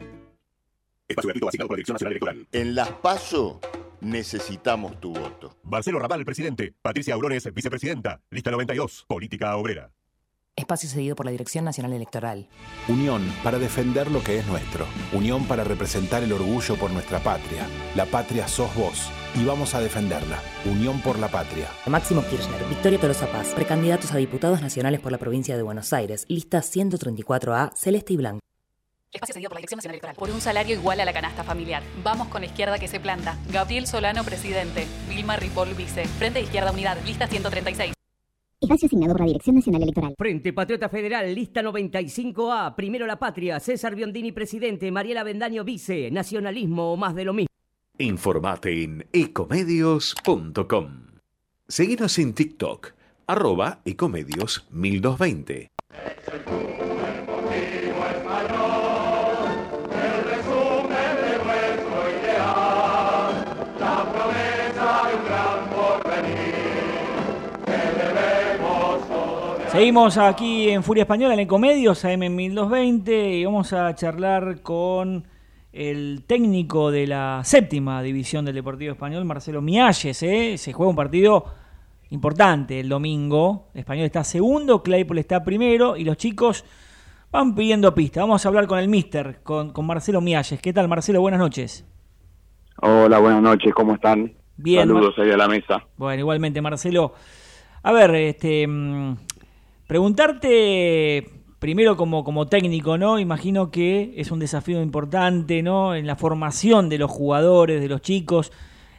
[1.11, 2.47] Espacio gratuito asignado por la Dirección Nacional Electoral.
[2.51, 3.59] En Las PASO
[4.01, 5.57] necesitamos tu voto.
[5.63, 6.73] Marcelo Raval, presidente.
[6.81, 8.21] Patricia Aurones, vicepresidenta.
[8.29, 9.05] Lista 92.
[9.07, 9.91] Política obrera.
[10.55, 12.47] Espacio cedido por la Dirección Nacional Electoral.
[12.89, 14.85] Unión para defender lo que es nuestro.
[15.13, 17.65] Unión para representar el orgullo por nuestra patria.
[17.95, 19.09] La patria sos vos.
[19.39, 20.39] Y vamos a defenderla.
[20.65, 21.69] Unión por la patria.
[21.87, 26.25] Máximo Kirchner, Victoria Tolosa Paz, precandidatos a diputados nacionales por la provincia de Buenos Aires.
[26.27, 28.41] Lista 134A, celeste y blanco.
[29.13, 30.15] Espacio cedido por la Dirección Nacional Electoral.
[30.15, 31.83] Por un salario igual a la canasta familiar.
[32.03, 33.37] Vamos con la izquierda que se planta.
[33.51, 34.87] Gabriel Solano, presidente.
[35.09, 36.05] Vilma Ripoll, vice.
[36.05, 37.93] Frente de Izquierda Unidad, lista 136.
[38.61, 40.15] Espacio asignado por la Dirección Nacional Electoral.
[40.17, 42.75] Frente Patriota Federal, lista 95A.
[42.75, 43.59] Primero la patria.
[43.59, 44.91] César Biondini, presidente.
[44.91, 46.09] Mariela Bendaño, vice.
[46.09, 47.49] Nacionalismo o más de lo mismo.
[47.97, 51.07] Informate en ecomedios.com.
[51.67, 52.93] Seguinos en TikTok,
[53.27, 55.71] arroba ecomedios 1220.
[69.71, 75.25] Seguimos aquí en Furia Española, en Ecomedios, AM1220, y vamos a charlar con
[75.71, 80.23] el técnico de la séptima división del Deportivo Español, Marcelo Mialles.
[80.23, 80.57] ¿eh?
[80.57, 81.45] Se juega un partido
[82.09, 83.69] importante el domingo.
[83.73, 86.65] Español está segundo, Claypool está primero, y los chicos
[87.31, 88.19] van pidiendo pista.
[88.19, 90.61] Vamos a hablar con el mister, con, con Marcelo Mialles.
[90.61, 91.21] ¿Qué tal, Marcelo?
[91.21, 91.87] Buenas noches.
[92.81, 94.33] Hola, buenas noches, ¿cómo están?
[94.57, 94.89] Bien.
[94.89, 95.87] Saludos ahí a la mesa.
[95.95, 97.13] Bueno, igualmente, Marcelo.
[97.83, 99.15] A ver, este mm,
[99.91, 101.27] Preguntarte
[101.59, 103.19] primero como, como técnico, ¿no?
[103.19, 105.95] Imagino que es un desafío importante, ¿no?
[105.95, 108.53] En la formación de los jugadores, de los chicos.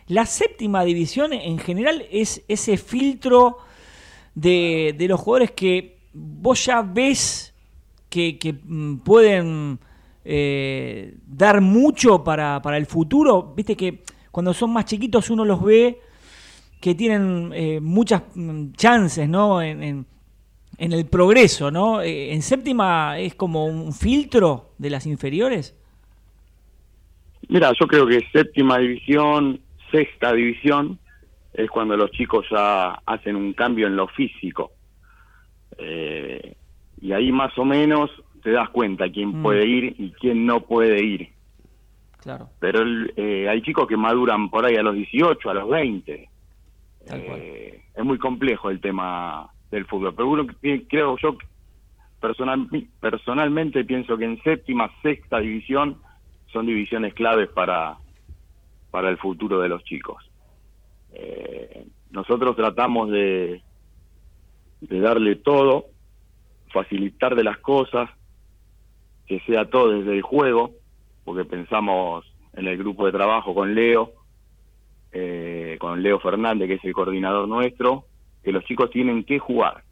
[0.06, 3.56] La séptima división en general es ese filtro
[4.34, 7.54] de, los jugadores que vos ya ves
[8.10, 9.78] que, mm, pueden
[10.26, 13.54] eh, dar mucho para, para el futuro.
[13.56, 16.02] Viste que cuando son más chiquitos uno los ve
[16.82, 19.62] que tienen eh, muchas mm, chances, ¿no?
[19.62, 20.11] En, en-
[20.78, 22.00] en el progreso, ¿no?
[22.02, 25.76] Eh, en séptima es como un filtro de las inferiores.
[27.48, 29.60] Mira, yo creo que séptima división,
[29.90, 30.98] sexta división,
[31.52, 34.72] es cuando los chicos ya hacen un cambio en lo físico.
[35.78, 36.54] Eh,
[37.00, 38.10] y ahí más o menos
[38.42, 39.42] te das cuenta quién Mm.
[39.42, 41.28] puede ir y quién no puede ir.
[42.20, 42.48] Claro.
[42.60, 46.28] Pero el- eh, hay chicos que maduran por ahí a los 18, a los 20.
[47.10, 50.14] Eh, es muy complejo el tema del fútbol.
[50.14, 50.46] Pero uno
[50.88, 51.36] creo yo,
[52.20, 52.68] personal,
[53.00, 55.98] personalmente pienso que en séptima, sexta división
[56.52, 57.96] son divisiones claves para,
[58.90, 60.22] para el futuro de los chicos.
[61.14, 63.62] Eh, nosotros tratamos de,
[64.82, 65.86] de darle todo,
[66.72, 68.10] facilitar de las cosas,
[69.26, 70.72] que sea todo desde el juego,
[71.24, 74.12] porque pensamos en el grupo de trabajo con Leo,
[75.12, 78.04] eh, con Leo Fernández, que es el coordinador nuestro,
[78.42, 79.82] que los chicos tienen que jugar.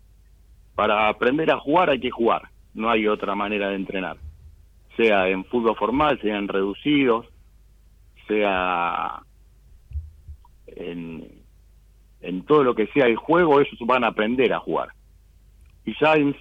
[0.74, 4.16] Para aprender a jugar hay que jugar, no hay otra manera de entrenar.
[4.96, 7.26] Sea en fútbol formal, sea en reducidos,
[8.26, 9.22] sea
[10.66, 11.26] en,
[12.20, 14.88] en todo lo que sea el juego, ellos van a aprender a jugar.
[15.84, 16.36] Y ya en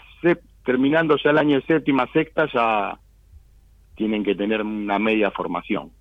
[0.70, 3.00] terminando ya el año séptima, sexta, ya
[3.96, 5.92] tienen que tener una media formación.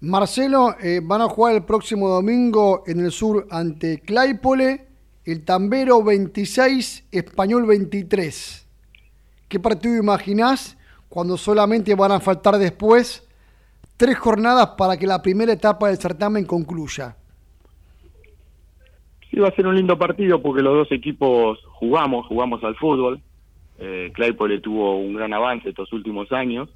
[0.00, 4.86] Marcelo, eh, van a jugar el próximo domingo en el sur ante Claypole,
[5.24, 8.68] el Tambero 26, Español 23.
[9.48, 10.78] ¿Qué partido imaginás
[11.08, 13.26] cuando solamente van a faltar después
[13.96, 17.16] tres jornadas para que la primera etapa del certamen concluya?
[19.30, 23.22] Sí, va a ser un lindo partido porque los dos equipos jugamos, jugamos al fútbol.
[23.78, 26.68] Eh, Claypole tuvo un gran avance estos últimos años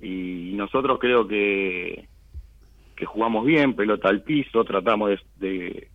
[0.00, 2.06] y nosotros creo que,
[2.96, 5.88] que jugamos bien, pelota al piso, tratamos de,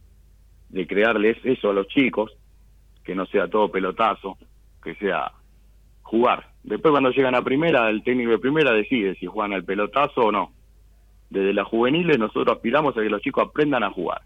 [0.69, 2.31] de, crearles eso a los chicos,
[3.03, 4.37] que no sea todo pelotazo,
[4.83, 5.31] que sea
[6.03, 6.51] jugar.
[6.63, 10.31] Después cuando llegan a primera, el técnico de primera decide si juegan al pelotazo o
[10.31, 10.51] no.
[11.29, 14.21] Desde las juveniles nosotros aspiramos a que los chicos aprendan a jugar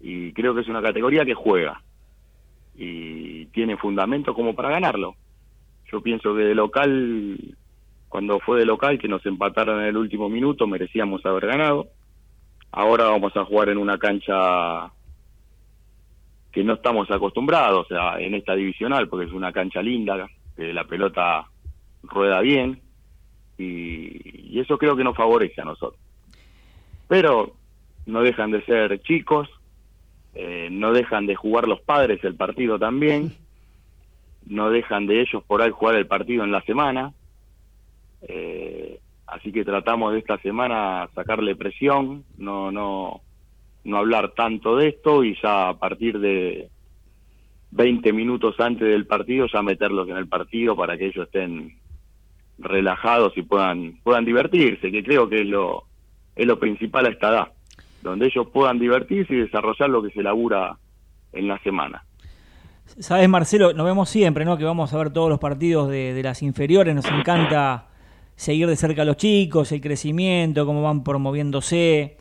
[0.00, 1.82] y creo que es una categoría que juega
[2.74, 5.14] y tiene fundamento como para ganarlo.
[5.90, 7.56] Yo pienso que de local,
[8.16, 11.88] cuando fue de local que nos empataron en el último minuto, merecíamos haber ganado.
[12.72, 14.90] Ahora vamos a jugar en una cancha
[16.50, 20.72] que no estamos acostumbrados, o sea, en esta divisional, porque es una cancha linda, que
[20.72, 21.44] la pelota
[22.04, 22.80] rueda bien
[23.58, 26.00] y, eso creo que nos favorece a nosotros.
[27.08, 27.52] Pero
[28.06, 29.46] no dejan de ser chicos,
[30.34, 33.34] eh, no dejan de jugar los padres el partido también,
[34.46, 37.12] no dejan de ellos por ahí jugar el partido en la semana,
[38.22, 43.20] eh, así que tratamos de esta semana sacarle presión, no, no,
[43.84, 46.68] no hablar tanto de esto y ya a partir de
[47.72, 51.76] 20 minutos antes del partido ya meterlos en el partido para que ellos estén
[52.58, 55.84] relajados y puedan puedan divertirse, que creo que es lo
[56.34, 57.52] es lo principal a esta edad,
[58.02, 60.76] donde ellos puedan divertirse y desarrollar lo que se labura
[61.32, 62.04] en la semana.
[62.86, 64.56] Sabes, Marcelo, nos vemos siempre, ¿no?
[64.56, 66.94] Que vamos a ver todos los partidos de, de las inferiores.
[66.94, 67.88] Nos encanta
[68.36, 72.18] seguir de cerca a los chicos, el crecimiento, cómo van promoviéndose.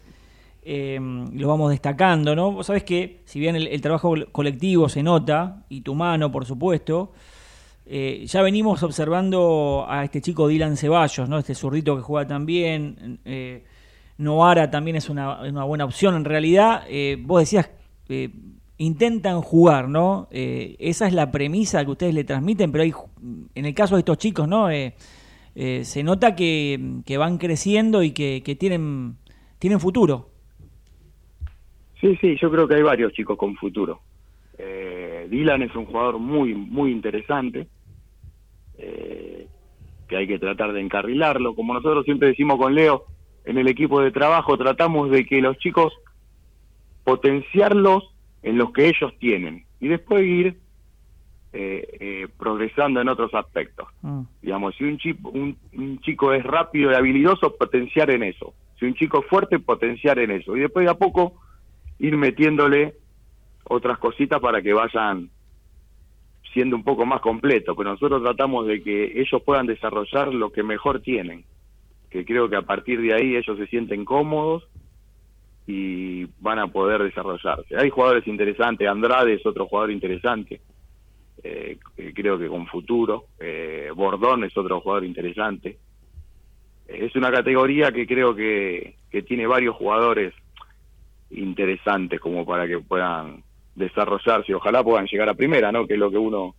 [0.64, 1.00] eh,
[1.34, 2.52] lo vamos destacando, ¿no?
[2.52, 7.12] Vos sabés que, si bien el, trabajo colectivo se nota, y tu mano, por supuesto,
[7.88, 11.38] eh, ya venimos observando a este chico Dylan Ceballos, ¿no?
[11.38, 13.20] Este zurdito que juega también.
[13.26, 13.64] Eh,
[14.18, 16.16] Noara también es una, una buena opción.
[16.16, 17.70] En realidad, eh, vos decías,
[18.10, 18.30] eh,
[18.78, 20.28] intentan jugar, ¿no?
[20.32, 22.94] Esa es la premisa que ustedes le transmiten, pero hay,
[23.54, 24.70] en el caso de estos chicos, ¿no?
[25.56, 26.78] Eh, se nota que,
[27.18, 29.16] van creciendo y que, que tienen,
[29.58, 30.30] tienen futuro.
[32.02, 34.02] Sí, sí, yo creo que hay varios chicos con futuro.
[34.58, 37.68] Eh, Dylan es un jugador muy, muy interesante,
[38.78, 39.48] eh,
[40.08, 41.56] que hay que tratar de encarrilarlo.
[41.56, 43.06] Como nosotros siempre decimos con Leo,
[43.46, 45.94] en el equipo de trabajo tratamos de que los chicos
[47.04, 48.04] potenciarlos
[48.44, 50.58] en los que ellos tienen y después ir
[51.58, 53.88] eh, eh, progresando en otros aspectos.
[54.42, 58.54] Digamos, si un, chico un, un chico es rápido y habilidoso, potenciar en eso.
[58.78, 60.58] Si un chico es fuerte, potenciar en eso.
[60.58, 61.36] Y después de a poco
[61.98, 62.96] ir metiéndole
[63.64, 65.30] otras cositas para que vayan
[66.52, 67.74] siendo un poco más completos.
[67.78, 71.46] Pero nosotros tratamos de que ellos puedan desarrollar lo que mejor tienen.
[72.10, 74.68] Que creo que a partir de ahí ellos se sienten cómodos
[75.68, 77.78] y van a poder desarrollarse.
[77.78, 80.60] Hay jugadores interesantes, Andrade es otro jugador interesante,
[81.48, 85.78] eh, creo que con futuro, eh, Bordón es otro jugador interesante.
[86.88, 90.34] Es una categoría que creo que, que tiene varios jugadores
[91.30, 93.44] interesantes como para que puedan
[93.76, 95.86] desarrollarse ojalá puedan llegar a primera, ¿no?
[95.86, 96.56] Que es lo que uno,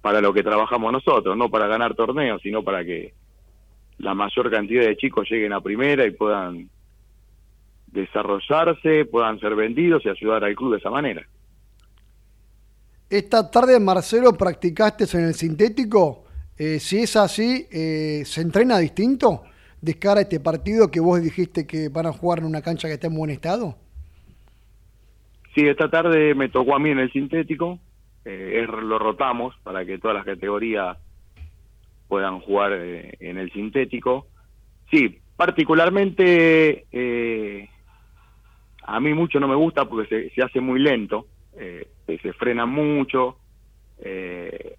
[0.00, 3.12] para lo que trabajamos nosotros, no para ganar torneos, sino para que
[3.98, 6.70] la mayor cantidad de chicos lleguen a primera y puedan
[7.88, 11.26] desarrollarse, puedan ser vendidos y ayudar al club de esa manera.
[13.08, 16.24] Esta tarde, Marcelo, practicaste en el sintético.
[16.58, 19.44] Eh, si es así, eh, ¿se entrena distinto
[19.80, 22.88] de cara a este partido que vos dijiste que van a jugar en una cancha
[22.88, 23.76] que está en buen estado?
[25.54, 27.78] Sí, esta tarde me tocó a mí en el sintético.
[28.24, 30.98] Eh, lo rotamos para que todas las categorías
[32.08, 34.26] puedan jugar eh, en el sintético.
[34.90, 36.86] Sí, particularmente
[38.82, 42.32] a mí mucho no me gusta porque se, se hace muy lento, eh, se- se
[42.34, 43.40] frena mucho,
[43.98, 44.76] eh,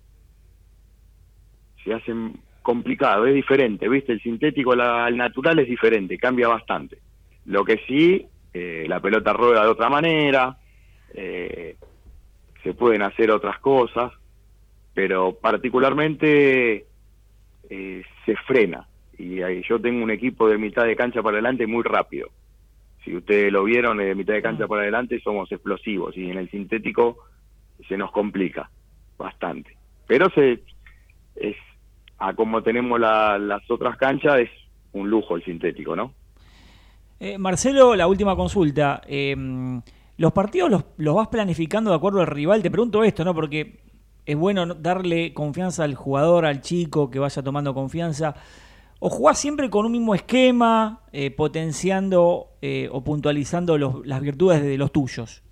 [1.83, 2.13] se hace
[2.61, 4.11] complicado, es diferente, ¿viste?
[4.13, 6.99] El sintético al natural es diferente, cambia bastante.
[7.45, 10.57] Lo que sí, eh, la pelota rueda de otra manera,
[11.13, 11.77] eh,
[12.63, 14.11] se pueden hacer otras cosas,
[14.93, 16.87] pero particularmente
[17.69, 18.87] eh, se frena.
[19.17, 22.29] Y ahí yo tengo un equipo de mitad de cancha para adelante muy rápido.
[23.07, 26.51] Si ustedes lo vieron, de mitad de cancha para adelante somos explosivos y en el
[26.51, 27.17] sintético
[27.87, 28.69] se nos complica
[29.17, 29.77] bastante.
[30.07, 30.61] Pero se
[31.37, 31.55] es
[32.17, 34.49] a como tenemos la- las otras canchas es
[34.91, 36.13] un lujo el sintético, ¿no?
[37.21, 38.99] Eh, Marcelo, la última consulta.
[39.07, 39.33] Eh,
[40.17, 42.61] ¿Los partidos los, los vas planificando de acuerdo al rival?
[42.61, 43.33] Te pregunto esto, ¿no?
[43.33, 43.79] Porque
[44.25, 48.35] es bueno no- darle confianza al jugador, al chico, que vaya tomando confianza.
[48.99, 54.63] ¿O jugás siempre con un mismo esquema, eh, potenciando eh, o puntualizando los- las virtudes
[54.63, 55.43] de los tuyos?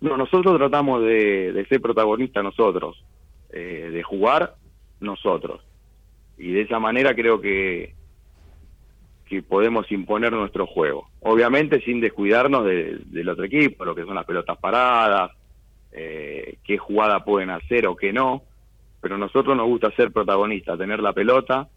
[0.00, 3.04] No, nosotros tratamos de, de ser protagonistas nosotros,
[3.50, 4.56] eh, de jugar
[4.98, 5.60] nosotros.
[6.38, 7.94] Y de esa manera creo que,
[9.26, 11.06] que podemos imponer nuestro juego.
[11.20, 15.30] Obviamente sin descuidarnos de- del otro equipo, lo que son las pelotas paradas,
[15.92, 18.42] qué jugada pueden hacer o qué no.
[19.00, 21.68] Pero nosotros nos gusta ser protagonistas, tener la pelota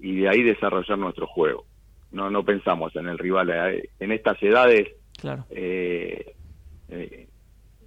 [0.00, 1.64] y de ahí desarrollar nuestro juego.
[2.12, 3.50] No, no pensamos en el rival.
[3.50, 4.88] eh, En estas edades
[5.18, 5.44] Claro.
[5.50, 6.34] eh,
[6.88, 7.28] eh,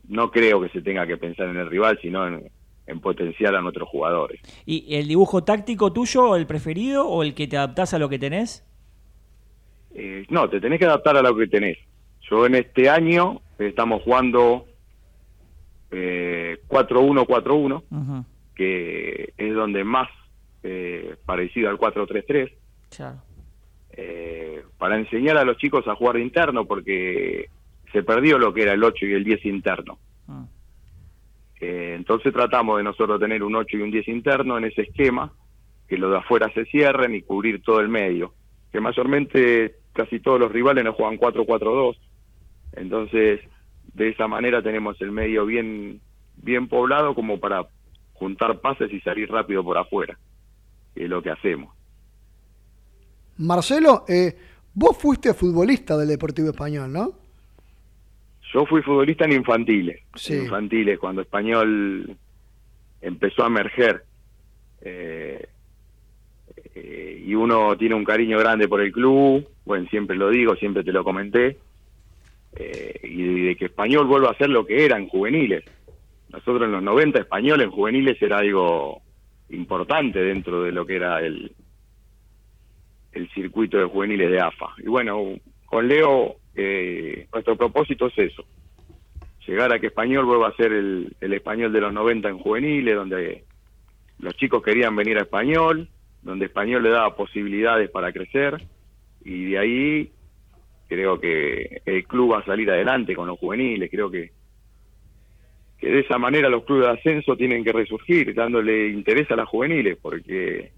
[0.07, 2.49] no creo que se tenga que pensar en el rival, sino en,
[2.87, 4.39] en potenciar a nuestros jugadores.
[4.65, 8.19] ¿Y el dibujo táctico tuyo, el preferido o el que te adaptás a lo que
[8.19, 8.65] tenés?
[9.95, 11.77] Eh, no, te tenés que adaptar a lo que tenés.
[12.29, 14.65] Yo en este año estamos jugando
[15.91, 20.09] eh, 4-1-4-1, Ujú, que es donde más
[20.63, 22.51] eh, parecido al 4-3-3,
[22.95, 23.21] Claro.
[23.91, 27.49] eh, para enseñar a los chicos a jugar de interno, porque
[27.91, 29.99] se perdió lo que era el 8 y el 10 interno.
[30.27, 30.45] Ah.
[31.59, 35.31] Eh, entonces tratamos de nosotros tener un 8 y un 10 interno en ese esquema,
[35.87, 38.33] que los de afuera se cierren y cubrir todo el medio.
[38.71, 41.97] Que mayormente casi todos los rivales nos juegan 4-4-2.
[42.73, 43.41] Entonces,
[43.93, 46.01] de esa manera tenemos el medio bien,
[46.37, 47.67] bien poblado como para
[48.13, 50.17] juntar pases y salir rápido por afuera.
[50.95, 51.73] Es lo que hacemos.
[53.37, 54.35] Marcelo, eh,
[54.73, 57.13] vos fuiste futbolista del Deportivo Español, ¿no?
[58.53, 60.01] Yo fui futbolista en infantiles.
[60.15, 60.33] Sí.
[60.33, 62.15] En infantiles, cuando Español
[63.01, 64.03] empezó a emerger.
[64.81, 65.47] Eh,
[66.75, 69.47] eh, y uno tiene un cariño grande por el club.
[69.65, 71.57] Bueno, siempre lo digo, siempre te lo comenté.
[72.55, 75.63] Eh, y de que Español vuelva a ser lo que era en juveniles.
[76.29, 79.01] Nosotros en los 90, Español en juveniles era algo
[79.53, 81.51] importante dentro de lo que era el,
[83.11, 84.73] el circuito de juveniles de AFA.
[84.79, 85.35] Y bueno,
[85.65, 88.45] con Leo eh, nuestro propósito es eso,
[89.47, 92.95] llegar a que Español vuelva a ser el, el español de los 90 en juveniles,
[92.95, 93.43] donde
[94.19, 95.89] los chicos querían venir a Español,
[96.21, 98.61] donde Español le daba posibilidades para crecer,
[99.25, 100.11] y de ahí
[100.87, 104.31] creo que el club va a salir adelante con los juveniles, creo que
[105.83, 109.47] que de esa manera los clubes de ascenso tienen que resurgir, dándole interés a las
[109.49, 110.71] juveniles, porque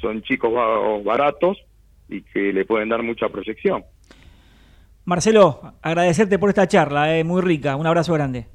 [0.00, 1.58] son chicos ba- baratos
[2.08, 3.84] y que le pueden dar mucha proyección.
[5.04, 7.76] Marcelo, agradecerte por esta charla, eh, muy rica.
[7.76, 8.46] Un abrazo grande.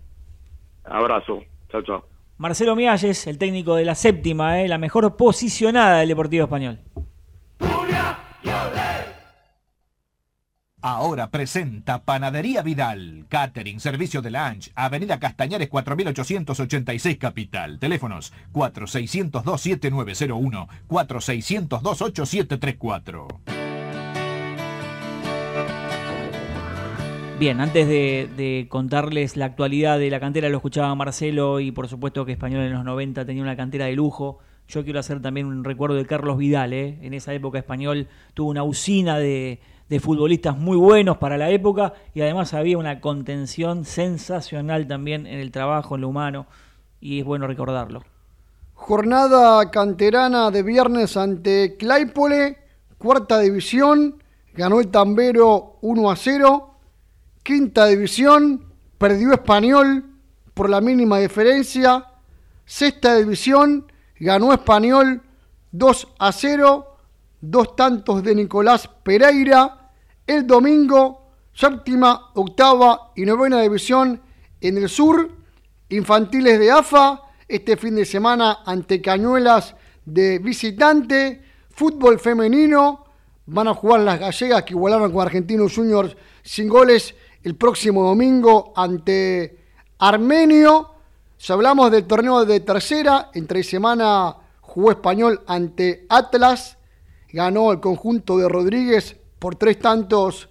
[0.83, 2.05] Abrazo, chao, chao.
[2.37, 6.79] Marcelo Mialles, el técnico de la séptima, eh, la mejor posicionada del Deportivo Español.
[10.89, 17.77] Ahora presenta Panadería Vidal, Catering, Servicio de Lunch, Avenida Castañares 4886 Capital.
[17.77, 23.27] Teléfonos 4602-7901, 4602-8734.
[27.37, 31.89] Bien, antes de, de contarles la actualidad de la cantera, lo escuchaba Marcelo y por
[31.89, 34.39] supuesto que Español en los 90 tenía una cantera de lujo.
[34.69, 36.71] Yo quiero hacer también un recuerdo de Carlos Vidal.
[36.71, 36.97] ¿eh?
[37.01, 39.59] En esa época Español tuvo una usina de,
[39.89, 45.39] de futbolistas muy buenos para la época y además había una contención sensacional también en
[45.39, 46.47] el trabajo, en lo humano
[46.99, 48.03] y es bueno recordarlo.
[48.73, 52.57] Jornada canterana de viernes ante Claypole,
[52.97, 54.21] cuarta división,
[54.53, 56.73] ganó el Tambero 1 a 0.
[57.43, 58.65] Quinta división,
[58.97, 60.05] perdió Español
[60.53, 62.05] por la mínima diferencia.
[62.65, 65.21] Sexta división, ganó Español
[65.71, 66.86] 2 a 0.
[67.39, 69.91] Dos tantos de Nicolás Pereira.
[70.25, 74.21] El domingo, séptima, octava y novena división
[74.59, 75.29] en el sur.
[75.89, 79.75] Infantiles de AFA este fin de semana ante Cañuelas
[80.05, 81.41] de visitante.
[81.69, 83.05] Fútbol femenino.
[83.45, 88.73] Van a jugar las gallegas que igualaron con Argentinos Juniors sin goles el próximo domingo
[88.75, 89.57] ante
[89.99, 90.91] Armenio.
[91.37, 96.76] Si hablamos del torneo de tercera, entre semana jugó español ante Atlas.
[97.37, 100.49] Ganó el conjunto de Rodríguez por tres tantos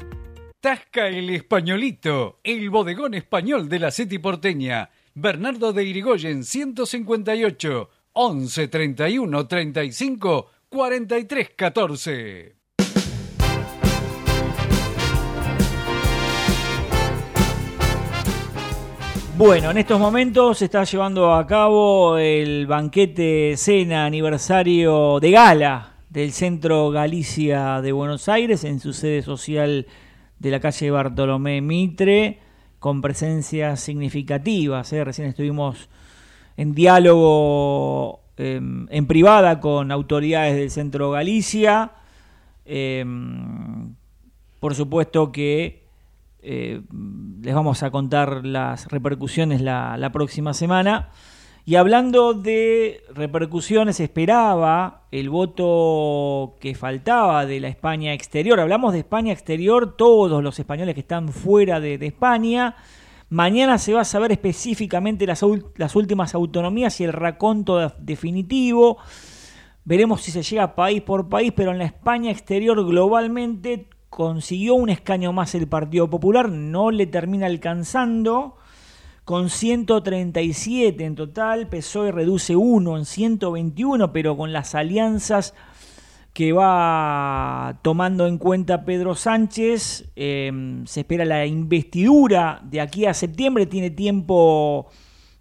[0.61, 4.91] Tasca el Españolito, el bodegón español de la City porteña.
[5.15, 12.57] Bernardo de Irigoyen 158 11 31 35 43 14.
[19.39, 25.96] Bueno, en estos momentos se está llevando a cabo el banquete cena aniversario de gala
[26.17, 29.87] del Centro Galicia de Buenos Aires en su sede social
[30.39, 32.41] de la calle Bartolomé Mitre,
[32.79, 34.91] con presencias significativas.
[34.95, 35.05] ¿eh?
[35.05, 35.91] Recién estuvimos
[36.57, 41.93] en diálogo em, en privada con autoridades del Centro Galicia.
[42.65, 43.95] Em,
[44.59, 45.85] por supuesto que
[46.41, 46.81] eh,
[47.43, 51.11] les vamos a contar las repercusiones la, la próxima semana.
[51.69, 58.61] Y hablando de repercusiones, esperaba el voto que faltaba de la España exterior.
[58.61, 62.77] Hablamos de España exterior, todos los españoles que están fuera de, España.
[63.31, 65.45] Mañana se va a saber específicamente las,
[65.75, 68.99] las últimas autonomías y el raconto definitivo.
[69.85, 74.89] Veremos si se llega país por país, pero en la España exterior globalmente consiguió un
[74.89, 78.57] escaño más el Partido Popular, no le termina alcanzando
[79.27, 85.53] con 137 en total, PSOE reduce 1 en 121, pero con las alianzas
[86.33, 93.15] que va tomando en cuenta Pedro Sánchez, em, se espera la investidura de aquí a
[93.15, 94.87] septiembre, tiene tiempo,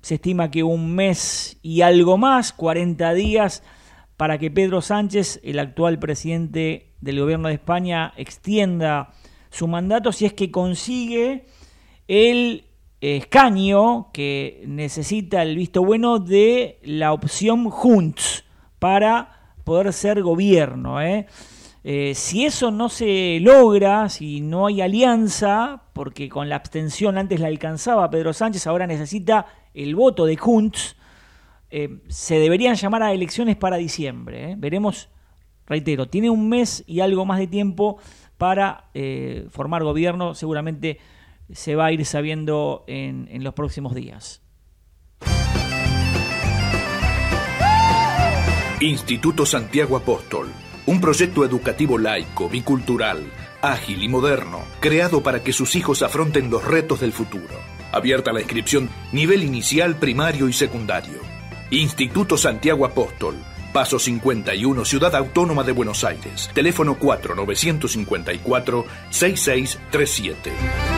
[0.01, 3.61] se estima que un mes y algo más, 40 días,
[4.17, 9.13] para que Pedro Sánchez, el actual presidente del gobierno de España, extienda
[9.51, 11.45] su mandato si es que consigue
[12.07, 12.64] el
[13.13, 18.45] escaño que necesita el visto bueno de la opción Junts
[18.79, 21.01] para poder ser gobierno.
[21.01, 21.27] ¿eh?
[21.83, 27.39] Eh, si eso no se logra, si no hay alianza, porque con la abstención antes
[27.39, 30.95] la alcanzaba Pedro Sánchez, ahora necesita el voto de Junts,
[31.69, 34.55] eh, se deberían llamar a elecciones para diciembre.
[34.57, 35.09] Veremos,
[35.67, 37.97] reitero, tiene un mes y algo más de tiempo
[38.37, 38.89] para
[39.49, 40.99] formar gobierno, seguramente
[41.51, 44.41] se va a ir sabiendo en, los próximos días.
[48.79, 50.49] Instituto Santiago Apóstol,
[50.85, 53.23] un proyecto educativo laico, bicultural,
[53.61, 57.55] ágil y moderno, creado para que sus hijos afronten los retos del futuro.
[57.91, 61.19] Abierta la inscripción nivel inicial, primario y secundario.
[61.71, 63.37] Instituto Santiago Apóstol,
[63.75, 66.49] Paso 51, Ciudad Autónoma de Buenos Aires.
[66.53, 70.94] Teléfono 4954 6637.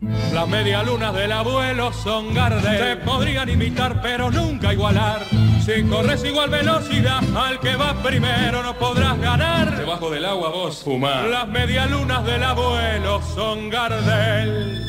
[0.00, 2.78] Las medialunas del abuelo son Gardel.
[2.78, 5.20] Se podrían imitar, pero nunca igualar.
[5.64, 9.76] Si corres igual velocidad al que va primero, no podrás ganar.
[9.76, 11.26] Debajo del agua vos fumar.
[11.26, 14.80] Las medialunas del abuelo son Gardel.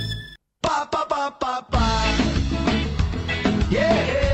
[0.62, 2.04] Pa, pa, pa, pa, pa.
[3.70, 4.32] Yeah.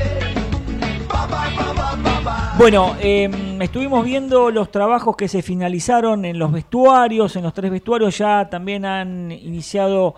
[2.58, 7.70] Bueno, em, estuvimos viendo los trabajos que se finalizaron en los vestuarios, en los tres
[7.70, 10.16] vestuarios ya también han iniciado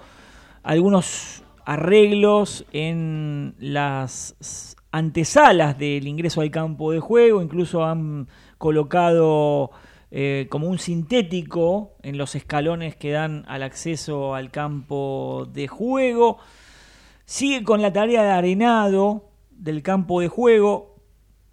[0.62, 9.70] algunos arreglos en las antesalas del ingreso al campo de juego, incluso han colocado
[10.10, 16.38] eh, como un sintético en los escalones que dan al acceso al campo de juego.
[17.24, 20.96] Sigue con la tarea de arenado del campo de juego.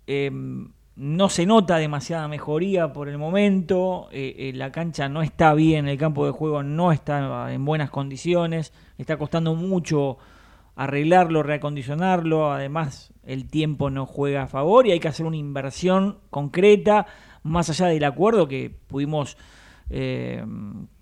[0.08, 5.54] Em, no se nota demasiada mejoría por el momento, eh, eh, la cancha no está
[5.54, 10.18] bien, el campo de juego no está en buenas condiciones, está costando mucho
[10.76, 16.18] arreglarlo, reacondicionarlo, además el tiempo no juega a favor y hay que hacer una inversión
[16.32, 17.06] concreta,
[17.44, 19.38] más allá del acuerdo que pudimos
[19.92, 20.44] eh,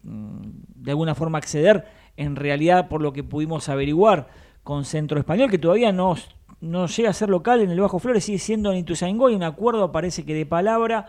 [0.04, 1.86] de alguna forma acceder,
[2.18, 4.28] en realidad por lo que pudimos averiguar
[4.62, 6.16] con Centro Español, que todavía no
[6.62, 9.44] no llega a ser local en el Bajo Flores, sigue siendo en Ituzaingó, hay un
[9.44, 11.08] acuerdo, parece que de palabra,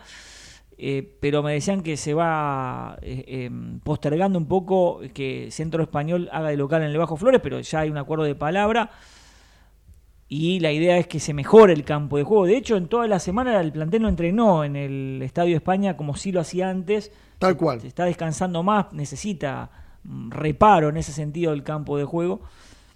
[0.79, 6.29] eh, pero me decían que se va eh, em, postergando un poco que Centro Español
[6.33, 8.91] haga de local en el Bajo Flores, pero ya hay un acuerdo de palabra
[10.29, 12.47] y la idea es que se mejore el campo de juego.
[12.47, 16.17] De hecho, en toda la semana el plantel no entrenó en el Estadio España como
[16.17, 17.13] sí lo hacía antes.
[17.39, 17.81] Tal cual.
[17.81, 19.71] Se está descansando más, necesita
[20.03, 22.41] mm, reparo en ese sentido el campo de juego,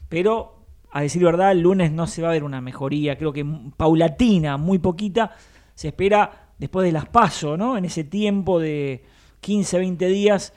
[0.09, 0.60] pero
[0.93, 4.57] a decir verdad, el lunes no se va a ver una mejoría, creo que paulatina,
[4.57, 5.33] muy poquita.
[5.75, 7.77] Se espera después de las pasos, ¿no?
[7.77, 9.05] En ese tiempo de
[9.41, 10.53] 15, 20 días,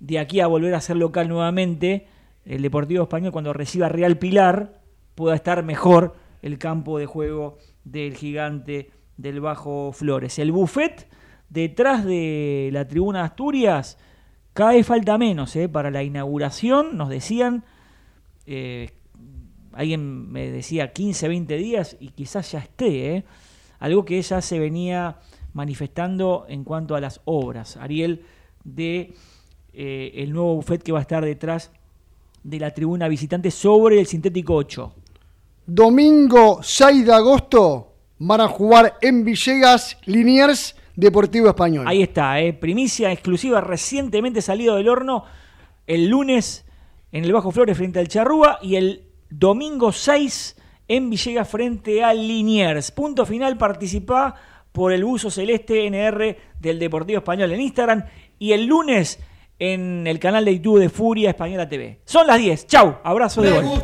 [0.00, 2.06] de aquí a volver a ser local nuevamente,
[2.44, 4.80] el Deportivo Español, cuando reciba Real Pilar,
[5.14, 10.38] pueda estar mejor el campo de juego del gigante del Bajo Flores.
[10.38, 11.08] El buffet
[11.48, 13.98] detrás de la tribuna Asturias,
[14.54, 15.68] cada vez falta menos ¿eh?
[15.68, 17.64] para la inauguración, nos decían.
[18.46, 18.90] Eh,
[19.72, 23.24] alguien me decía 15, 20 días y quizás ya esté, ¿eh?
[23.78, 25.16] algo que ya se venía
[25.54, 28.24] manifestando en cuanto a las obras, Ariel,
[28.64, 29.14] de
[29.72, 31.70] eh, el nuevo buffet que va a estar detrás
[32.42, 34.94] de la tribuna visitante sobre el sintético 8.
[35.66, 41.86] Domingo 6 de agosto van a jugar en Villegas Liniers Deportivo Español.
[41.88, 42.52] Ahí está, ¿eh?
[42.52, 45.24] primicia exclusiva recientemente salido del horno
[45.86, 46.64] el lunes
[47.10, 50.56] en el Bajo Flores frente al Charrúa y el domingo 6
[50.88, 52.90] en Villegas frente a Liniers.
[52.90, 54.34] Punto final, participa
[54.72, 58.04] por el buzo celeste NR del Deportivo Español en Instagram
[58.38, 59.20] y el lunes
[59.58, 62.00] en el canal de YouTube de Furia Española TV.
[62.04, 62.66] Son las 10.
[62.66, 63.82] Chau, abrazo de gol.